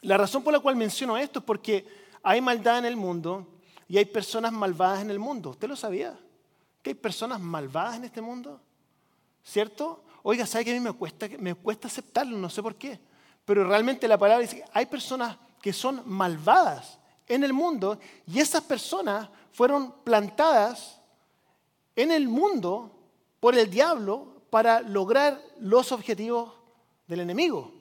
La 0.03 0.17
razón 0.17 0.43
por 0.43 0.53
la 0.53 0.61
cual 0.61 0.77
menciono 0.77 1.17
esto 1.17 1.41
es 1.41 1.45
porque 1.45 1.87
hay 2.23 2.41
maldad 2.41 2.79
en 2.79 2.85
el 2.87 2.97
mundo 2.97 3.47
y 3.89 3.99
hay 3.99 4.05
personas 4.05 4.53
malvadas 4.53 5.03
en 5.03 5.11
el 5.11 5.19
mundo. 5.19 5.51
¿Usted 5.51 5.69
lo 5.69 5.77
sabía? 5.77 6.19
¿Que 6.83 6.91
hay 6.91 6.95
personas 6.95 7.41
malvadas 7.41 7.97
en 7.97 8.05
este 8.05 8.21
mundo? 8.21 8.61
¿Cierto? 9.43 10.03
Oiga, 10.23 10.47
¿sabe 10.47 10.65
que 10.65 10.71
a 10.73 10.75
mí 10.75 10.81
me 10.81 10.93
cuesta, 10.93 11.29
me 11.39 11.55
cuesta 11.55 11.89
aceptarlo? 11.89 12.37
No 12.37 12.51
sé 12.51 12.63
por 12.63 12.75
qué. 12.75 12.99
Pero 13.45 13.67
realmente 13.67 14.09
la 14.09 14.19
palabra 14.19 14.43
dice 14.43 14.57
que 14.57 14.65
hay 14.73 14.87
personas 14.87 15.37
que 15.63 15.73
son 15.73 16.03
malvadas 16.05 16.99
en 17.29 17.45
el 17.45 17.53
mundo 17.53 17.99
y 18.27 18.41
esas 18.41 18.63
personas 18.63 19.29
fueron 19.53 19.93
plantadas 20.03 21.01
en 21.95 22.13
el 22.13 22.29
mundo 22.29 22.93
por 23.41 23.57
el 23.57 23.71
diablo 23.71 24.36
para 24.57 24.81
lograr 24.81 25.39
los 25.61 25.93
objetivos 25.93 26.51
del 27.07 27.21
enemigo. 27.21 27.75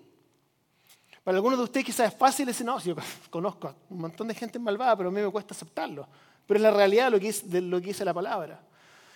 Para 1.24 1.38
algunos 1.38 1.58
de 1.58 1.64
ustedes 1.64 1.86
quizás 1.86 2.12
es 2.12 2.20
fácil 2.20 2.46
decir, 2.46 2.66
no, 2.66 2.78
yo 2.82 2.94
conozco 3.30 3.70
a 3.70 3.76
un 3.90 4.00
montón 4.00 4.28
de 4.28 4.36
gente 4.36 4.60
malvada, 4.60 4.98
pero 4.98 5.08
a 5.08 5.12
mí 5.14 5.22
me 5.22 5.32
cuesta 5.32 5.54
aceptarlo. 5.54 6.06
Pero 6.46 6.58
es 6.58 6.62
la 6.62 6.72
realidad 6.72 7.14
de 7.14 7.62
lo 7.62 7.80
que 7.80 7.88
dice 7.88 8.04
la 8.04 8.14
palabra. 8.14 8.60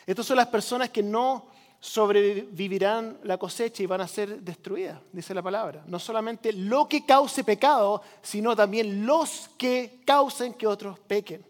Estas 0.08 0.26
son 0.26 0.38
las 0.38 0.48
personas 0.48 0.90
que 0.90 1.04
no 1.04 1.48
sobrevivirán 1.82 3.18
la 3.24 3.38
cosecha 3.38 3.84
y 3.84 3.88
van 3.88 4.00
a 4.00 4.08
ser 4.08 4.40
destruidas, 4.40 4.98
dice 5.12 5.34
la 5.34 5.44
palabra. 5.44 5.84
No 5.86 6.00
solamente 6.00 6.54
lo 6.54 6.88
que 6.88 7.06
cause 7.06 7.44
pecado, 7.44 8.02
sino 8.22 8.56
también 8.56 9.06
los 9.06 9.50
que 9.58 10.02
causen 10.06 10.54
que 10.54 10.66
otros 10.66 10.98
pequen. 10.98 11.46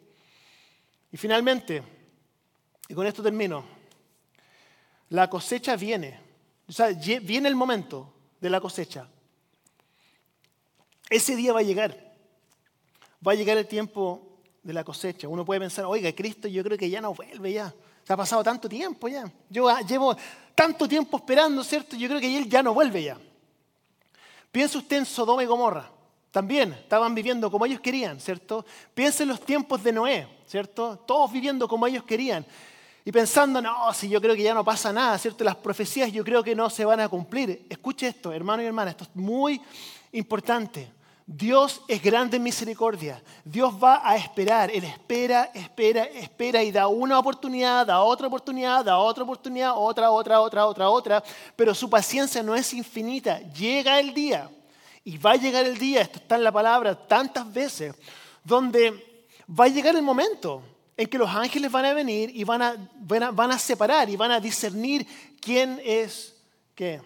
Y 1.11 1.17
finalmente, 1.17 1.83
y 2.87 2.95
con 2.95 3.05
esto 3.05 3.21
termino, 3.21 3.77
la 5.09 5.29
cosecha 5.29 5.75
viene, 5.75 6.19
o 6.67 6.71
sea, 6.71 6.87
viene 6.89 7.49
el 7.49 7.55
momento 7.55 8.13
de 8.39 8.49
la 8.49 8.61
cosecha. 8.61 9.07
Ese 11.09 11.35
día 11.35 11.53
va 11.53 11.59
a 11.59 11.63
llegar, 11.63 12.13
va 13.25 13.31
a 13.31 13.35
llegar 13.35 13.57
el 13.57 13.67
tiempo 13.67 14.39
de 14.61 14.73
la 14.73 14.83
cosecha. 14.83 15.27
Uno 15.27 15.43
puede 15.43 15.59
pensar, 15.59 15.85
oiga, 15.85 16.11
Cristo 16.13 16.47
yo 16.47 16.63
creo 16.63 16.77
que 16.77 16.89
ya 16.89 17.01
no 17.01 17.13
vuelve 17.13 17.53
ya 17.53 17.73
ha 18.13 18.17
pasado 18.17 18.43
tanto 18.43 18.67
tiempo 18.67 19.07
ya. 19.07 19.31
Yo 19.49 19.69
ah, 19.69 19.81
llevo 19.81 20.15
tanto 20.55 20.87
tiempo 20.87 21.17
esperando, 21.17 21.63
¿cierto? 21.63 21.95
Yo 21.95 22.07
creo 22.07 22.19
que 22.19 22.37
él 22.37 22.49
ya 22.49 22.63
no 22.63 22.73
vuelve 22.73 23.03
ya. 23.03 23.17
Piensa 24.51 24.79
usted 24.79 24.97
en 24.97 25.05
Sodoma 25.05 25.43
y 25.43 25.45
Gomorra. 25.45 25.91
También 26.31 26.73
estaban 26.73 27.13
viviendo 27.13 27.49
como 27.49 27.65
ellos 27.65 27.79
querían, 27.79 28.19
¿cierto? 28.19 28.65
Piensa 28.93 29.23
en 29.23 29.29
los 29.29 29.41
tiempos 29.41 29.83
de 29.83 29.91
Noé, 29.91 30.27
¿cierto? 30.45 30.97
Todos 30.97 31.31
viviendo 31.31 31.67
como 31.67 31.85
ellos 31.87 32.03
querían. 32.03 32.45
Y 33.09 33.11
pensando, 33.11 33.59
no, 33.59 33.91
si 33.91 34.07
yo 34.07 34.21
creo 34.21 34.35
que 34.35 34.43
ya 34.43 34.53
no 34.53 34.63
pasa 34.63 34.93
nada, 34.93 35.17
¿cierto? 35.17 35.43
Las 35.43 35.55
profecías 35.55 36.11
yo 36.11 36.23
creo 36.23 36.43
que 36.43 36.53
no 36.53 36.69
se 36.69 36.85
van 36.85 36.99
a 36.99 37.09
cumplir. 37.09 37.65
Escuche 37.67 38.05
esto, 38.05 38.31
hermano 38.31 38.61
y 38.61 38.67
hermana, 38.67 38.91
esto 38.91 39.05
es 39.05 39.15
muy 39.15 39.59
importante. 40.11 40.91
Dios 41.25 41.81
es 41.87 42.03
grande 42.03 42.37
en 42.37 42.43
misericordia. 42.43 43.19
Dios 43.43 43.73
va 43.83 44.07
a 44.07 44.15
esperar. 44.15 44.69
Él 44.69 44.83
espera, 44.83 45.49
espera, 45.55 46.03
espera 46.03 46.61
y 46.61 46.71
da 46.71 46.87
una 46.87 47.17
oportunidad, 47.17 47.87
da 47.87 47.99
otra 47.99 48.27
oportunidad, 48.27 48.85
da 48.85 48.99
otra 48.99 49.23
oportunidad, 49.23 49.73
otra, 49.75 50.11
otra, 50.11 50.41
otra, 50.41 50.67
otra, 50.67 50.89
otra. 50.91 51.23
Pero 51.55 51.73
su 51.73 51.89
paciencia 51.89 52.43
no 52.43 52.53
es 52.53 52.75
infinita. 52.75 53.39
Llega 53.53 53.99
el 53.99 54.13
día. 54.13 54.51
Y 55.03 55.17
va 55.17 55.31
a 55.31 55.35
llegar 55.35 55.65
el 55.65 55.79
día, 55.79 56.01
esto 56.01 56.19
está 56.19 56.35
en 56.35 56.43
la 56.43 56.51
palabra 56.51 56.93
tantas 56.93 57.51
veces, 57.51 57.95
donde 58.43 59.23
va 59.49 59.65
a 59.65 59.69
llegar 59.69 59.95
el 59.95 60.03
momento 60.03 60.61
en 60.99 61.07
que 61.07 61.17
los 61.17 61.29
ángeles 61.29 61.71
van 61.71 61.85
a 61.85 61.93
venir 61.93 62.29
y 62.35 62.43
van 62.43 62.61
a, 62.61 62.75
van 63.31 63.51
a, 63.51 63.57
separar 63.57 64.09
y 64.09 64.17
van 64.17 64.31
a 64.31 64.39
discernir 64.41 65.07
quién 65.39 65.79
es 65.81 66.35
qué. 66.75 67.01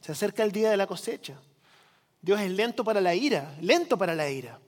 Se 0.00 0.12
acerca 0.12 0.42
el 0.42 0.52
día 0.52 0.70
de 0.70 0.78
la 0.78 0.86
cosecha. 0.86 1.38
Dios 2.22 2.40
es 2.40 2.50
lento 2.50 2.82
para 2.82 3.02
la 3.02 3.14
ira, 3.14 3.54
lento 3.60 3.98
para 3.98 4.14
la 4.14 4.30
ira. 4.30 4.58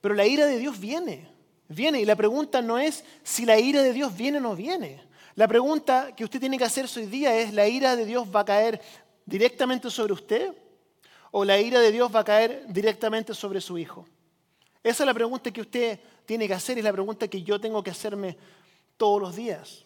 Pero 0.00 0.16
la 0.16 0.26
ira 0.26 0.46
de 0.46 0.58
Dios 0.58 0.80
viene, 0.80 1.28
viene. 1.68 2.00
Y 2.00 2.04
la 2.04 2.16
pregunta 2.16 2.60
no 2.60 2.76
es 2.76 3.04
si 3.22 3.46
la 3.46 3.56
ira 3.56 3.84
de 3.84 3.92
Dios 3.92 4.16
viene 4.16 4.38
o 4.38 4.40
no 4.40 4.56
viene. 4.56 5.00
La 5.36 5.46
pregunta 5.46 6.12
que 6.16 6.24
usted 6.24 6.40
tiene 6.40 6.58
que 6.58 6.64
hacer 6.64 6.86
hoy 6.96 7.06
día 7.06 7.36
es, 7.36 7.54
¿la 7.54 7.68
ira 7.68 7.94
de 7.94 8.04
Dios 8.04 8.26
va 8.34 8.40
a 8.40 8.44
caer 8.44 8.80
directamente 9.24 9.90
sobre 9.90 10.12
usted? 10.12 10.52
¿O 11.30 11.44
la 11.44 11.60
ira 11.60 11.78
de 11.78 11.92
Dios 11.92 12.12
va 12.12 12.20
a 12.20 12.24
caer 12.24 12.64
directamente 12.66 13.32
sobre 13.32 13.60
su 13.60 13.78
Hijo? 13.78 14.08
Esa 14.82 15.02
es 15.02 15.06
la 15.06 15.14
pregunta 15.14 15.50
que 15.50 15.60
usted 15.60 16.00
tiene 16.24 16.46
que 16.46 16.54
hacer 16.54 16.76
y 16.76 16.80
es 16.80 16.84
la 16.84 16.92
pregunta 16.92 17.28
que 17.28 17.42
yo 17.42 17.60
tengo 17.60 17.82
que 17.82 17.90
hacerme 17.90 18.36
todos 18.96 19.20
los 19.20 19.36
días. 19.36 19.84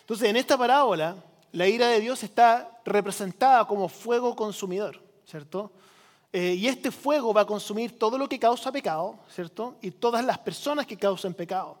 Entonces, 0.00 0.28
en 0.28 0.36
esta 0.36 0.56
parábola, 0.56 1.16
la 1.52 1.68
ira 1.68 1.88
de 1.88 2.00
Dios 2.00 2.22
está 2.22 2.80
representada 2.84 3.66
como 3.66 3.88
fuego 3.88 4.34
consumidor, 4.34 5.00
¿cierto? 5.26 5.70
Eh, 6.32 6.54
y 6.54 6.66
este 6.66 6.90
fuego 6.90 7.34
va 7.34 7.42
a 7.42 7.46
consumir 7.46 7.98
todo 7.98 8.16
lo 8.16 8.26
que 8.28 8.38
causa 8.38 8.72
pecado, 8.72 9.18
¿cierto? 9.28 9.76
Y 9.82 9.90
todas 9.90 10.24
las 10.24 10.38
personas 10.38 10.86
que 10.86 10.96
causan 10.96 11.34
pecado. 11.34 11.78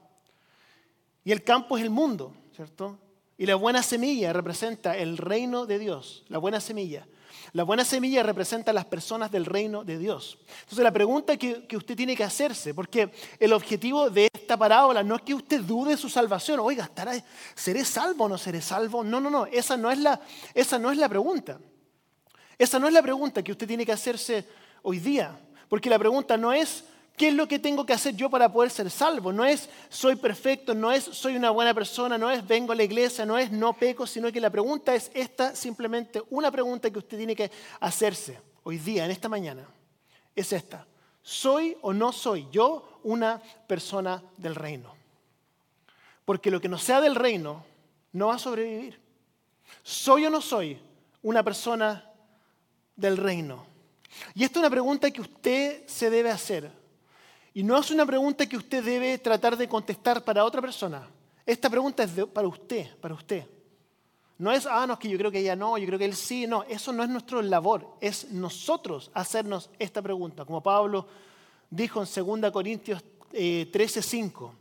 Y 1.24 1.32
el 1.32 1.42
campo 1.42 1.78
es 1.78 1.84
el 1.84 1.90
mundo, 1.90 2.34
¿cierto? 2.54 2.98
Y 3.38 3.46
la 3.46 3.54
buena 3.54 3.82
semilla 3.82 4.32
representa 4.32 4.96
el 4.96 5.16
reino 5.16 5.64
de 5.64 5.78
Dios, 5.78 6.24
la 6.28 6.36
buena 6.38 6.60
semilla. 6.60 7.06
La 7.54 7.64
buena 7.64 7.84
semilla 7.84 8.22
representa 8.22 8.70
a 8.70 8.74
las 8.74 8.86
personas 8.86 9.30
del 9.30 9.44
reino 9.44 9.84
de 9.84 9.98
Dios. 9.98 10.38
Entonces 10.60 10.82
la 10.82 10.90
pregunta 10.90 11.36
que, 11.36 11.66
usted 11.76 11.94
tiene 11.94 12.16
que 12.16 12.24
hacerse, 12.24 12.72
porque 12.72 13.12
el 13.38 13.52
objetivo 13.52 14.08
de 14.08 14.30
esta 14.32 14.56
parábola 14.56 15.02
no 15.02 15.16
es 15.16 15.22
que 15.22 15.34
usted 15.34 15.60
dude 15.60 15.98
su 15.98 16.08
salvación, 16.08 16.60
oiga, 16.60 16.90
¿seré 17.54 17.84
salvo 17.84 18.24
o 18.24 18.28
no 18.28 18.38
seré 18.38 18.62
salvo? 18.62 19.04
No, 19.04 19.20
no, 19.20 19.28
no, 19.28 19.44
esa 19.46 19.76
no 19.76 19.90
es 19.90 19.98
la, 19.98 20.18
esa 20.54 20.78
no 20.78 20.90
es 20.90 20.96
la 20.96 21.10
pregunta. 21.10 21.58
Esa 22.56 22.78
no 22.78 22.86
es 22.86 22.94
la 22.94 23.02
pregunta 23.02 23.42
que 23.42 23.52
usted 23.52 23.66
tiene 23.66 23.84
que 23.84 23.92
hacerse 23.92 24.46
hoy 24.82 24.98
día, 24.98 25.38
porque 25.68 25.90
la 25.90 25.98
pregunta 25.98 26.38
no 26.38 26.54
es 26.54 26.84
¿Qué 27.16 27.28
es 27.28 27.34
lo 27.34 27.46
que 27.46 27.58
tengo 27.58 27.84
que 27.84 27.92
hacer 27.92 28.16
yo 28.16 28.30
para 28.30 28.50
poder 28.50 28.70
ser 28.70 28.90
salvo? 28.90 29.32
No 29.32 29.44
es 29.44 29.68
soy 29.90 30.16
perfecto, 30.16 30.74
no 30.74 30.90
es 30.90 31.04
soy 31.04 31.36
una 31.36 31.50
buena 31.50 31.74
persona, 31.74 32.16
no 32.16 32.30
es 32.30 32.46
vengo 32.46 32.72
a 32.72 32.74
la 32.74 32.84
iglesia, 32.84 33.26
no 33.26 33.38
es 33.38 33.50
no 33.52 33.74
peco, 33.74 34.06
sino 34.06 34.32
que 34.32 34.40
la 34.40 34.50
pregunta 34.50 34.94
es 34.94 35.10
esta, 35.14 35.54
simplemente 35.54 36.22
una 36.30 36.50
pregunta 36.50 36.90
que 36.90 36.98
usted 36.98 37.18
tiene 37.18 37.36
que 37.36 37.50
hacerse 37.80 38.40
hoy 38.62 38.78
día, 38.78 39.04
en 39.04 39.10
esta 39.10 39.28
mañana. 39.28 39.66
Es 40.34 40.52
esta. 40.52 40.86
¿Soy 41.22 41.76
o 41.82 41.92
no 41.92 42.12
soy 42.12 42.48
yo 42.50 43.00
una 43.04 43.40
persona 43.66 44.22
del 44.38 44.54
reino? 44.54 44.94
Porque 46.24 46.50
lo 46.50 46.60
que 46.60 46.68
no 46.68 46.78
sea 46.78 47.00
del 47.00 47.14
reino 47.14 47.64
no 48.12 48.28
va 48.28 48.36
a 48.36 48.38
sobrevivir. 48.38 48.98
¿Soy 49.82 50.26
o 50.26 50.30
no 50.30 50.40
soy 50.40 50.78
una 51.22 51.42
persona 51.42 52.10
del 52.96 53.16
reino? 53.18 53.66
Y 54.34 54.44
esta 54.44 54.58
es 54.58 54.62
una 54.62 54.70
pregunta 54.70 55.10
que 55.10 55.20
usted 55.20 55.86
se 55.86 56.10
debe 56.10 56.30
hacer 56.30 56.81
y 57.54 57.62
no 57.62 57.78
es 57.78 57.90
una 57.90 58.06
pregunta 58.06 58.46
que 58.46 58.56
usted 58.56 58.82
debe 58.82 59.18
tratar 59.18 59.56
de 59.56 59.68
contestar 59.68 60.24
para 60.24 60.44
otra 60.44 60.60
persona. 60.60 61.08
Esta 61.44 61.68
pregunta 61.68 62.02
es 62.04 62.10
para 62.32 62.48
usted, 62.48 62.96
para 62.98 63.14
usted. 63.14 63.44
No 64.38 64.50
es, 64.50 64.66
ah, 64.66 64.86
no, 64.86 64.94
es 64.94 64.98
que 64.98 65.08
yo 65.08 65.18
creo 65.18 65.30
que 65.30 65.40
ella 65.40 65.54
no, 65.54 65.76
yo 65.76 65.86
creo 65.86 65.98
que 65.98 66.04
él 66.04 66.16
sí. 66.16 66.46
No, 66.46 66.64
eso 66.64 66.92
no 66.92 67.02
es 67.02 67.08
nuestra 67.08 67.42
labor. 67.42 67.96
Es 68.00 68.30
nosotros 68.30 69.10
hacernos 69.14 69.70
esta 69.78 70.00
pregunta. 70.00 70.44
Como 70.44 70.62
Pablo 70.62 71.06
dijo 71.70 72.02
en 72.02 72.40
2 72.40 72.50
Corintios 72.50 73.02
13:5. 73.32 74.50
Eh, 74.50 74.54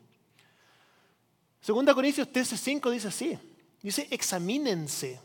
2 1.65 1.93
Corintios 1.93 2.27
13:5 2.27 2.91
dice 2.91 3.07
así. 3.07 3.39
Dice, 3.81 4.07
examínense. 4.11 5.19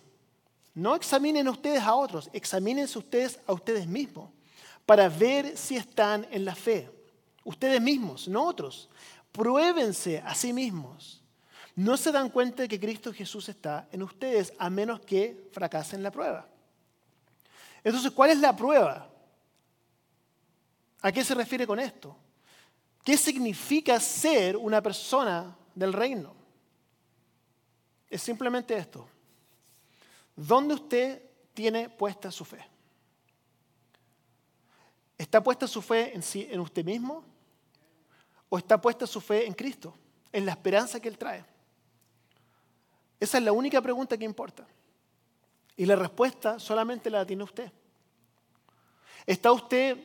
No 0.74 0.94
examinen 0.94 1.48
ustedes 1.48 1.82
a 1.82 1.94
otros, 1.94 2.28
examínense 2.32 2.98
ustedes 2.98 3.40
a 3.46 3.52
ustedes 3.52 3.86
mismos 3.86 4.30
para 4.84 5.08
ver 5.08 5.56
si 5.56 5.76
están 5.76 6.26
en 6.30 6.44
la 6.44 6.54
fe. 6.54 6.95
Ustedes 7.46 7.80
mismos, 7.80 8.26
no 8.26 8.44
otros. 8.44 8.90
Pruébense 9.30 10.18
a 10.18 10.34
sí 10.34 10.52
mismos. 10.52 11.22
No 11.76 11.96
se 11.96 12.10
dan 12.10 12.28
cuenta 12.28 12.62
de 12.62 12.68
que 12.68 12.80
Cristo 12.80 13.12
Jesús 13.12 13.48
está 13.48 13.88
en 13.92 14.02
ustedes 14.02 14.52
a 14.58 14.68
menos 14.68 14.98
que 14.98 15.48
fracasen 15.52 16.02
la 16.02 16.10
prueba. 16.10 16.48
Entonces, 17.84 18.10
¿cuál 18.10 18.30
es 18.30 18.38
la 18.38 18.56
prueba? 18.56 19.08
¿A 21.02 21.12
qué 21.12 21.22
se 21.22 21.36
refiere 21.36 21.68
con 21.68 21.78
esto? 21.78 22.16
¿Qué 23.04 23.16
significa 23.16 24.00
ser 24.00 24.56
una 24.56 24.82
persona 24.82 25.56
del 25.72 25.92
reino? 25.92 26.34
Es 28.10 28.22
simplemente 28.22 28.76
esto. 28.76 29.08
¿Dónde 30.34 30.74
usted 30.74 31.22
tiene 31.54 31.88
puesta 31.90 32.32
su 32.32 32.44
fe? 32.44 32.66
¿Está 35.16 35.40
puesta 35.40 35.68
su 35.68 35.80
fe 35.80 36.12
en, 36.12 36.24
sí, 36.24 36.48
en 36.50 36.58
usted 36.58 36.84
mismo? 36.84 37.35
¿O 38.48 38.58
está 38.58 38.80
puesta 38.80 39.06
su 39.06 39.20
fe 39.20 39.46
en 39.46 39.54
Cristo, 39.54 39.94
en 40.32 40.46
la 40.46 40.52
esperanza 40.52 41.00
que 41.00 41.08
Él 41.08 41.18
trae? 41.18 41.44
Esa 43.18 43.38
es 43.38 43.44
la 43.44 43.52
única 43.52 43.80
pregunta 43.80 44.16
que 44.16 44.24
importa. 44.24 44.66
Y 45.76 45.84
la 45.86 45.96
respuesta 45.96 46.58
solamente 46.58 47.10
la 47.10 47.26
tiene 47.26 47.44
usted. 47.44 47.70
¿Está 49.26 49.52
usted 49.52 49.98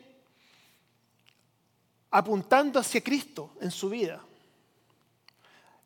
apuntando 2.10 2.80
hacia 2.80 3.02
Cristo 3.02 3.52
en 3.62 3.72
su 3.72 3.90
vida? 3.90 4.24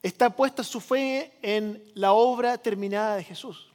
¿Está 0.01 0.29
puesta 0.29 0.63
su 0.63 0.79
fe 0.79 1.33
en 1.41 1.83
la 1.95 2.13
obra 2.13 2.57
terminada 2.57 3.15
de 3.15 3.23
Jesús? 3.23 3.71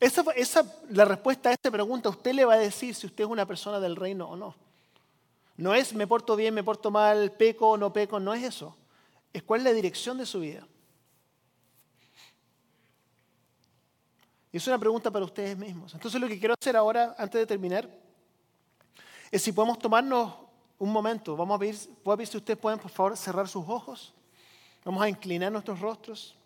Esa, 0.00 0.64
la 0.90 1.04
respuesta 1.04 1.48
a 1.48 1.52
esta 1.52 1.70
pregunta 1.70 2.08
usted 2.08 2.34
le 2.34 2.44
va 2.44 2.54
a 2.54 2.58
decir 2.58 2.94
si 2.94 3.06
usted 3.06 3.24
es 3.24 3.30
una 3.30 3.46
persona 3.46 3.80
del 3.80 3.96
reino 3.96 4.28
o 4.28 4.36
no. 4.36 4.54
No 5.56 5.74
es 5.74 5.94
me 5.94 6.06
porto 6.06 6.36
bien, 6.36 6.54
me 6.54 6.64
porto 6.64 6.90
mal, 6.90 7.32
peco 7.32 7.70
o 7.70 7.76
no 7.76 7.92
peco, 7.92 8.18
no 8.18 8.34
es 8.34 8.42
eso. 8.42 8.76
Es 9.32 9.42
cuál 9.42 9.60
es 9.60 9.64
la 9.64 9.72
dirección 9.72 10.18
de 10.18 10.26
su 10.26 10.40
vida. 10.40 10.66
Y 14.52 14.56
es 14.56 14.66
una 14.68 14.78
pregunta 14.78 15.10
para 15.10 15.24
ustedes 15.24 15.56
mismos. 15.56 15.94
Entonces 15.94 16.20
lo 16.20 16.28
que 16.28 16.38
quiero 16.38 16.54
hacer 16.60 16.76
ahora, 16.76 17.14
antes 17.18 17.40
de 17.40 17.46
terminar, 17.46 17.88
es 19.30 19.42
si 19.42 19.52
podemos 19.52 19.78
tomarnos 19.78 20.32
un 20.78 20.92
momento. 20.92 21.36
Vamos 21.36 21.56
a 21.56 21.58
ver, 21.58 21.74
a 22.06 22.16
ver 22.16 22.26
si 22.26 22.36
ustedes 22.36 22.58
pueden, 22.58 22.78
por 22.78 22.90
favor, 22.90 23.16
cerrar 23.16 23.48
sus 23.48 23.68
ojos. 23.68 24.14
Vamos 24.84 25.02
a 25.02 25.08
inclinar 25.08 25.50
nuestros 25.50 25.80
rostros. 25.80 26.36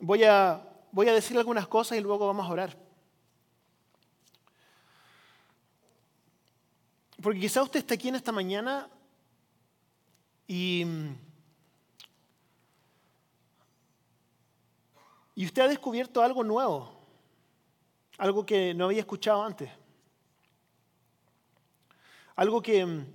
Voy 0.00 0.24
a, 0.24 0.62
voy 0.90 1.08
a 1.08 1.12
decir 1.12 1.36
algunas 1.36 1.66
cosas 1.66 1.98
y 1.98 2.00
luego 2.00 2.26
vamos 2.26 2.46
a 2.46 2.52
orar. 2.52 2.83
Porque 7.24 7.40
quizá 7.40 7.62
usted 7.62 7.80
está 7.80 7.94
aquí 7.94 8.08
en 8.08 8.16
esta 8.16 8.32
mañana 8.32 8.86
y, 10.46 10.84
y 15.34 15.46
usted 15.46 15.62
ha 15.62 15.68
descubierto 15.68 16.20
algo 16.20 16.44
nuevo, 16.44 17.00
algo 18.18 18.44
que 18.44 18.74
no 18.74 18.84
había 18.84 19.00
escuchado 19.00 19.42
antes, 19.42 19.70
algo 22.36 22.60
que, 22.60 23.06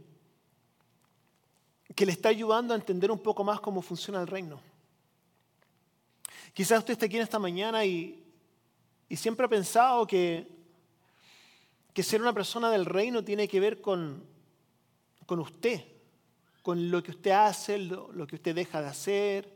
que 1.94 2.06
le 2.08 2.12
está 2.12 2.30
ayudando 2.30 2.74
a 2.74 2.78
entender 2.78 3.12
un 3.12 3.20
poco 3.20 3.44
más 3.44 3.60
cómo 3.60 3.80
funciona 3.80 4.22
el 4.22 4.28
reino. 4.28 4.60
Quizás 6.52 6.80
usted 6.80 6.94
está 6.94 7.06
aquí 7.06 7.18
en 7.18 7.22
esta 7.22 7.38
mañana 7.38 7.86
y, 7.86 8.26
y 9.08 9.16
siempre 9.16 9.46
ha 9.46 9.50
pensado 9.50 10.08
que 10.08 10.59
que 11.94 12.04
ser 12.04 12.22
una 12.22 12.34
persona 12.34 12.70
del 12.70 12.86
reino 12.86 13.24
tiene 13.24 13.48
que 13.48 13.60
ver 13.60 13.82
con, 13.82 14.24
con 15.26 15.40
usted, 15.40 15.84
con 16.62 16.92
lo 16.92 17.02
que 17.02 17.12
usted 17.12 17.32
hace, 17.32 17.78
lo, 17.78 18.28
que 18.28 18.36
usted 18.36 18.56
deja 18.56 18.82
de 18.82 18.88
hacer, 18.88 19.54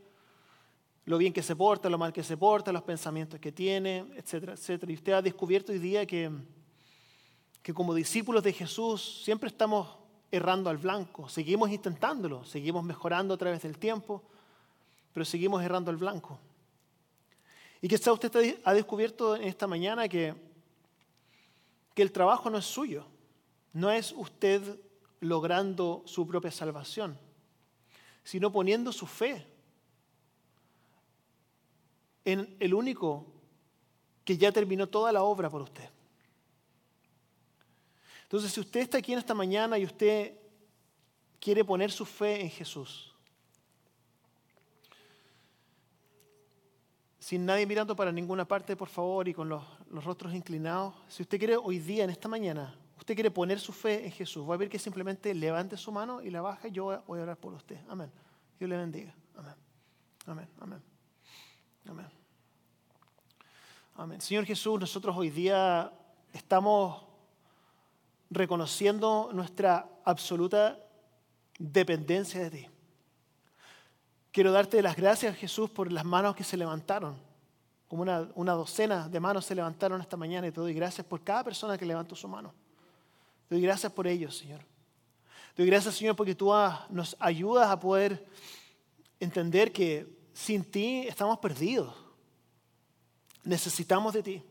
lo 1.05 1.17
bien 1.17 1.33
que 1.33 1.43
se 1.43 1.55
porta, 1.55 1.89
lo 1.89 1.97
mal 1.97 2.13
que 2.13 2.23
se 2.23 2.37
porta, 2.37 2.71
los 2.71 2.83
pensamientos 2.83 3.39
que 3.39 3.51
tiene, 3.51 4.05
etcétera, 4.15 4.53
etcétera. 4.53 4.91
Y 4.91 4.95
usted 4.95 5.13
ha 5.13 5.21
descubierto 5.21 5.71
hoy 5.71 5.79
día 5.79 6.05
que, 6.05 6.31
que 7.61 7.73
como 7.73 7.93
discípulos 7.93 8.43
de 8.43 8.53
Jesús 8.53 9.21
siempre 9.23 9.49
estamos 9.49 9.87
errando 10.31 10.69
al 10.69 10.77
blanco, 10.77 11.29
seguimos 11.29 11.69
intentándolo, 11.69 12.43
seguimos 12.45 12.83
mejorando 12.83 13.35
a 13.35 13.37
través 13.37 13.61
del 13.61 13.77
tiempo, 13.77 14.23
pero 15.13 15.25
seguimos 15.25 15.61
errando 15.63 15.91
al 15.91 15.97
blanco. 15.97 16.39
Y 17.81 17.87
quizá 17.87 18.13
usted 18.13 18.59
ha 18.63 18.73
descubierto 18.73 19.35
en 19.35 19.43
esta 19.43 19.67
mañana 19.67 20.07
que 20.07 20.33
que 21.93 22.01
el 22.01 22.11
trabajo 22.11 22.49
no 22.49 22.57
es 22.57 22.65
suyo, 22.65 23.05
no 23.73 23.91
es 23.91 24.11
usted 24.11 24.79
logrando 25.19 26.03
su 26.05 26.27
propia 26.27 26.51
salvación, 26.51 27.17
sino 28.23 28.51
poniendo 28.51 28.91
su 28.91 29.05
fe 29.05 29.45
en 32.25 32.55
el 32.59 32.73
único 32.73 33.25
que 34.23 34.37
ya 34.37 34.51
terminó 34.51 34.87
toda 34.87 35.11
la 35.11 35.23
obra 35.23 35.49
por 35.49 35.61
usted. 35.61 35.89
Entonces, 38.23 38.51
si 38.51 38.59
usted 38.59 38.81
está 38.81 38.97
aquí 38.97 39.13
en 39.13 39.19
esta 39.19 39.33
mañana 39.33 39.77
y 39.77 39.85
usted 39.85 40.33
quiere 41.39 41.63
poner 41.63 41.91
su 41.91 42.05
fe 42.05 42.41
en 42.41 42.49
Jesús, 42.49 43.13
sin 47.19 47.45
nadie 47.45 47.65
mirando 47.65 47.95
para 47.95 48.11
ninguna 48.11 48.45
parte, 48.45 48.75
por 48.75 48.89
favor, 48.89 49.27
y 49.27 49.33
con 49.33 49.49
los, 49.93 50.03
rostros 50.03 50.33
inclinados, 50.33 50.95
si 51.07 51.21
usted 51.21 51.37
quiere 51.37 51.55
hoy 51.55 51.79
día, 51.79 52.03
en 52.03 52.09
esta 52.09 52.27
mañana, 52.27 52.75
usted 52.97 53.13
quiere 53.13 53.31
poner 53.31 53.59
su 53.59 53.71
fe 53.71 54.05
en 54.05 54.11
Jesús, 54.11 54.45
voy 54.45 54.55
a 54.55 54.57
ver 54.57 54.69
que 54.69 54.79
simplemente 54.79 55.33
levante 55.33 55.77
su 55.77 55.91
mano 55.91 56.21
y 56.21 56.29
la 56.29 56.41
baja 56.41 56.67
y 56.67 56.71
yo 56.71 57.03
voy 57.07 57.19
a 57.19 57.23
orar 57.23 57.37
por 57.37 57.53
usted. 57.53 57.77
Amén. 57.87 58.11
Dios 58.57 58.69
le 58.69 58.77
bendiga. 58.77 59.13
Amén. 59.35 59.55
Amén. 60.25 60.49
Amén. 60.59 60.81
Amén. 61.87 62.07
Amén. 63.95 64.21
Señor 64.21 64.45
Jesús, 64.45 64.79
nosotros 64.79 65.15
hoy 65.15 65.29
día 65.29 65.91
estamos 66.33 67.03
reconociendo 68.29 69.29
nuestra 69.33 69.87
absoluta 70.03 70.79
dependencia 71.59 72.41
de 72.41 72.49
ti. 72.49 72.67
Quiero 74.31 74.51
darte 74.51 74.81
las 74.81 74.95
gracias, 74.95 75.37
Jesús, 75.37 75.69
por 75.69 75.91
las 75.91 76.03
manos 76.03 76.35
que 76.35 76.43
se 76.43 76.57
levantaron. 76.57 77.32
Como 77.87 78.01
una, 78.01 78.53
docena 78.53 79.07
de 79.07 79.19
manos 79.19 79.45
se 79.45 79.53
levantaron 79.53 80.01
esta 80.01 80.17
mañana 80.17 80.47
y 80.47 80.51
te 80.51 80.59
doy 80.59 80.73
gracias 80.73 81.05
por 81.05 81.21
cada 81.21 81.43
persona 81.43 81.77
que 81.77 81.85
levantó 81.85 82.15
su 82.15 82.27
mano. 82.27 82.53
Te 83.47 83.55
doy 83.55 83.61
gracias 83.61 83.91
por 83.91 84.07
ellos, 84.07 84.37
Señor. 84.37 84.61
Te 85.55 85.61
doy 85.61 85.67
gracias, 85.67 85.95
Señor, 85.95 86.15
porque 86.15 86.33
tú 86.33 86.51
nos 86.89 87.15
ayudas 87.19 87.69
a 87.69 87.79
poder 87.79 88.25
entender 89.19 89.71
que 89.71 90.07
sin 90.33 90.63
ti 90.63 91.05
estamos 91.07 91.37
perdidos. 91.37 91.93
Necesitamos 93.43 94.13
de 94.13 94.23
ti. 94.23 94.43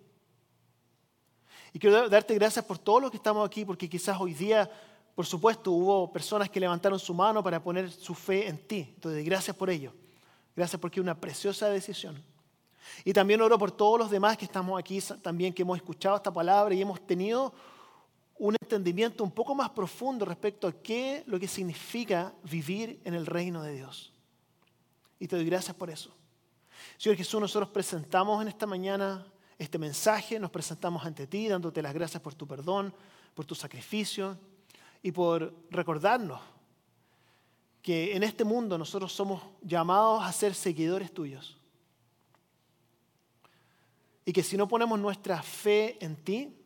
Y 1.73 1.79
quiero 1.79 2.09
darte 2.09 2.35
gracias 2.35 2.65
por 2.65 2.79
todos 2.79 3.01
los 3.03 3.11
que 3.11 3.17
estamos 3.17 3.47
aquí, 3.47 3.65
porque 3.65 3.89
quizás 3.89 4.21
hoy 4.21 4.35
día, 4.35 4.71
por 5.15 5.27
supuesto, 5.27 5.73
hubo 5.73 6.13
personas 6.13 6.51
que 6.51 6.61
levantaron 6.61 6.99
su 6.99 7.15
mano 7.15 7.43
para 7.43 7.63
poner 7.63 7.91
su 7.91 8.15
fe 8.15 8.47
en 8.47 8.59
ti. 8.59 8.93
Entonces, 8.95 9.25
gracias 9.25 9.57
por 9.57 9.71
ello. 9.71 9.93
Gracias 10.55 10.79
porque 10.79 11.01
es 11.01 11.03
una 11.03 11.19
preciosa 11.19 11.69
decisión. 11.71 12.23
Y 13.05 13.13
también 13.13 13.41
oro 13.41 13.59
por 13.59 13.71
todos 13.71 13.99
los 13.99 14.11
demás 14.11 14.37
que 14.37 14.45
estamos 14.45 14.79
aquí, 14.79 15.01
también 15.21 15.53
que 15.53 15.63
hemos 15.63 15.77
escuchado 15.77 16.17
esta 16.17 16.33
palabra 16.33 16.75
y 16.75 16.83
hemos 16.83 17.01
tenido 17.07 17.53
un 18.39 18.57
entendimiento 18.61 19.23
un 19.23 19.31
poco 19.31 19.55
más 19.55 19.71
profundo 19.71 20.25
respecto 20.25 20.67
a 20.67 20.73
qué 20.73 21.23
lo 21.27 21.39
que 21.39 21.47
significa 21.47 22.33
vivir 22.43 23.01
en 23.05 23.15
el 23.15 23.27
reino 23.27 23.63
de 23.63 23.75
Dios. 23.75 24.13
Y 25.21 25.29
te 25.29 25.37
doy 25.37 25.45
gracias 25.45 25.77
por 25.77 25.91
eso. 25.91 26.11
Señor 26.97 27.17
Jesús, 27.17 27.41
nosotros 27.41 27.71
presentamos 27.71 28.43
en 28.43 28.49
esta 28.49 28.67
mañana 28.67 29.25
este 29.59 29.79
mensaje, 29.79 30.41
nos 30.41 30.51
presentamos 30.51 31.05
ante 31.05 31.27
ti 31.27 31.47
dándote 31.47 31.83
las 31.83 31.95
gracias 31.95 32.21
por 32.21 32.35
tu 32.35 32.47
perdón, 32.47 32.93
por 33.35 33.45
tu 33.45 33.55
sacrificio 33.55 34.37
y 35.03 35.13
por 35.13 35.55
recordarnos 35.71 36.41
que 37.81 38.17
en 38.17 38.23
este 38.23 38.45
mundo 38.45 38.79
nosotros 38.79 39.13
somos 39.13 39.43
llamados 39.63 40.23
a 40.25 40.33
ser 40.33 40.55
seguidores 40.55 41.13
tuyos. 41.13 41.57
Y 44.25 44.33
que 44.33 44.43
si 44.43 44.57
no 44.57 44.69
ponemos 44.69 44.99
nuestra 44.99 45.43
fe 45.43 46.03
en 46.05 46.17
ti, 46.17 46.57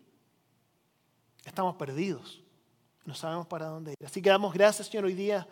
estamos 1.45 1.77
perdidos. 1.77 2.42
No 3.05 3.14
sabemos 3.14 3.47
para 3.47 3.66
dónde 3.66 3.92
ir. 3.92 4.07
Así 4.07 4.21
que 4.21 4.29
damos 4.29 4.53
gracias, 4.53 4.88
Señor, 4.88 5.05
hoy 5.05 5.14
día 5.14 5.47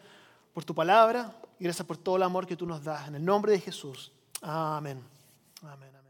por 0.53 0.65
tu 0.65 0.75
palabra 0.75 1.35
y 1.59 1.65
gracias 1.65 1.87
por 1.87 1.97
todo 1.97 2.17
el 2.17 2.23
amor 2.23 2.47
que 2.47 2.57
tú 2.57 2.67
nos 2.67 2.83
das. 2.83 3.09
En 3.09 3.15
el 3.15 3.25
nombre 3.25 3.53
de 3.53 3.61
Jesús. 3.61 4.13
Amén. 4.43 5.03
Amén. 5.63 5.89
amén. 5.89 6.04